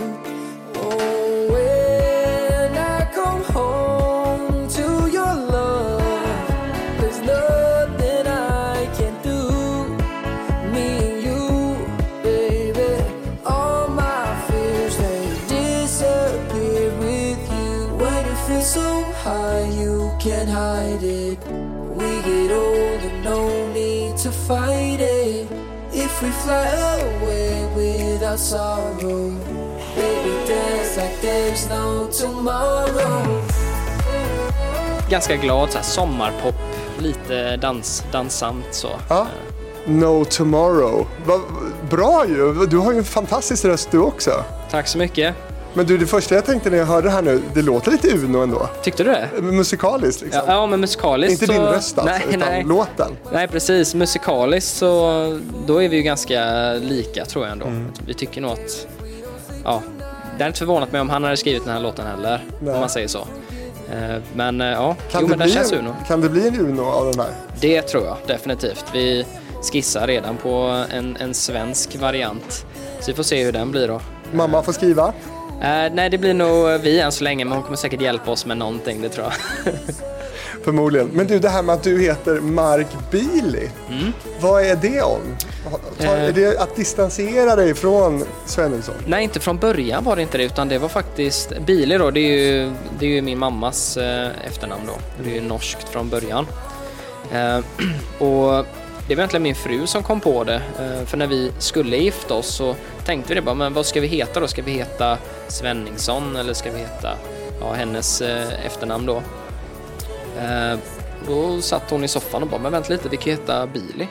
[28.33, 29.30] Without sorrow,
[29.95, 33.43] baby, dance like there's no tomorrow.
[35.09, 36.55] Ganska glad, så här, sommarpop,
[36.99, 38.89] lite dans, dansant så.
[39.09, 39.26] Ja.
[39.87, 41.07] No Tomorrow.
[41.26, 41.41] Va,
[41.91, 42.66] bra ju!
[42.66, 44.45] Du har ju en fantastisk röst du också.
[44.70, 45.35] Tack så mycket.
[45.75, 48.14] Men du, det första jag tänkte när jag hörde det här nu, det låter lite
[48.14, 48.68] Uno ändå.
[48.83, 49.43] Tyckte du det?
[49.43, 50.43] Musikaliskt liksom.
[50.47, 51.53] Ja, ja men musikaliskt Inte så...
[51.53, 52.64] din röst alltså, nej, utan nej.
[52.64, 53.16] låten.
[53.33, 53.95] Nej, precis.
[53.95, 57.66] Musikaliskt så då är vi ju ganska lika tror jag ändå.
[57.66, 57.87] Mm.
[58.07, 58.87] Vi tycker nog att...
[59.64, 59.83] Ja,
[60.25, 62.75] det hade inte förvånat mig om han hade skrivit den här låten heller, Nej.
[62.75, 63.18] om man säger så.
[63.93, 65.95] Eh, Men eh, ja, Kan, jo det men den känns en, Uno.
[66.09, 67.31] kan det bli en Uno av den här?
[67.61, 68.85] Det tror jag definitivt.
[68.93, 69.27] Vi
[69.73, 72.66] skissar redan på en, en svensk variant.
[73.01, 74.01] Så vi får se hur den blir då.
[74.33, 75.12] Mamma får skriva.
[75.63, 78.47] Eh, nej, det blir nog vi än så länge, men hon kommer säkert hjälpa oss
[78.47, 79.75] med någonting, det tror jag.
[80.65, 81.09] Förmodligen.
[81.13, 83.71] Men du, det här med att du heter Mark Bili.
[84.41, 85.21] Vad är det om?
[86.01, 86.15] Mm.
[86.15, 86.25] Eh.
[86.25, 88.95] är det att distansera dig från Svenningsson?
[89.07, 92.11] Nej, inte från början var det inte det, utan det var faktiskt Bili då.
[92.11, 95.25] Det är ju, det är ju min mammas eh, efternamn då.
[95.25, 96.47] Det är ju norskt från början.
[97.33, 97.59] Eh,
[98.19, 98.67] och
[99.09, 100.63] det var egentligen min fru som kom på det.
[100.81, 104.01] Eh, för när vi skulle gifta oss så tänkte vi det bara, men vad ska
[104.01, 104.47] vi heta då?
[104.49, 107.17] Ska vi heta Svenningsson eller ska vi heta
[107.61, 109.23] ja, hennes eh, efternamn då?
[110.41, 110.79] Eh,
[111.27, 114.09] då satt hon i soffan och bara, men vänta lite, vi kan ju heta Bili.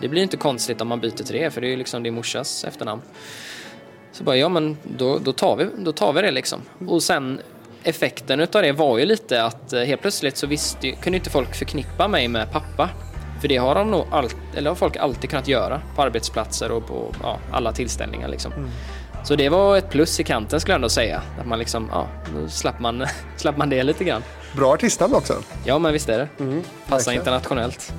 [0.00, 2.14] Det blir inte konstigt om man byter till det, för det är ju liksom din
[2.14, 3.02] morsas efternamn.
[4.12, 6.60] Så bara, ja men då, då, tar vi, då tar vi det liksom.
[6.88, 7.40] Och sen
[7.82, 11.54] effekten utav det var ju lite att helt plötsligt så visste, ju- kunde inte folk
[11.54, 12.90] förknippa mig med pappa.
[13.40, 16.86] För det har de nog allt, eller har folk alltid kunnat göra på arbetsplatser och
[16.86, 18.52] på ja, alla tillställningar liksom.
[19.24, 21.22] Så det var ett plus i kanten skulle jag ändå säga.
[21.40, 23.06] Att man liksom, ja, då slapp man,
[23.36, 24.22] slapp man det lite grann.
[24.56, 25.34] Bra artistnamn också.
[25.64, 26.28] Ja men visst är det.
[26.38, 27.18] Passar verkligen.
[27.20, 27.92] internationellt.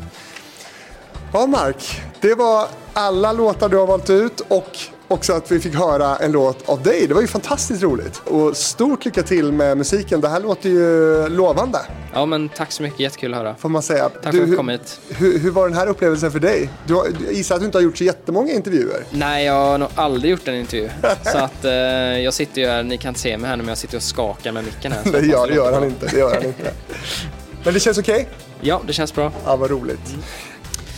[1.33, 2.01] Ja, Mark.
[2.21, 4.77] Det var alla låtar du har valt ut och
[5.07, 7.07] också att vi fick höra en låt av dig.
[7.07, 8.17] Det var ju fantastiskt roligt.
[8.25, 10.21] Och stort lycka till med musiken.
[10.21, 11.79] Det här låter ju lovande,
[12.13, 12.99] Ja, men tack så mycket.
[12.99, 13.55] Jättekul att höra.
[13.55, 14.09] får man säga.
[14.09, 14.99] Tack för att du kom hit.
[15.09, 16.69] hur, hur var den här upplevelsen för dig?
[16.87, 19.03] Du har, jag gissar att du inte har gjort så jättemånga intervjuer.
[19.11, 20.89] Nej, jag har nog aldrig gjort en intervju.
[21.31, 21.71] Så att eh,
[22.19, 24.03] jag sitter ju här, ni kan inte se mig här nu, men jag sitter och
[24.03, 25.03] skakar med micken här.
[25.05, 26.05] Hoppas gör, det gör han inte.
[26.07, 26.71] Det gör han inte.
[27.63, 28.27] Men det känns okej?
[28.61, 29.31] Ja, det känns bra.
[29.45, 30.15] Ja, vad roligt.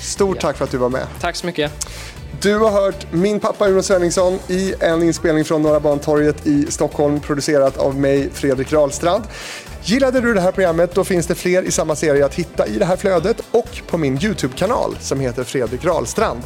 [0.02, 0.42] Stort Ja.
[0.42, 1.08] tack för att du var med.
[1.22, 1.72] Tack så mycket.
[2.42, 7.20] Du har hört min pappa Uno Svenningsson i en inspelning från Norra Bantorget i Stockholm
[7.20, 9.24] producerat av mig, Fredrik Rahlstrand.
[9.84, 12.78] Gillade du det här programmet då finns det fler i samma serie att hitta i
[12.78, 16.42] det här flödet och på min YouTube-kanal som heter Fredrik Rahlstrand.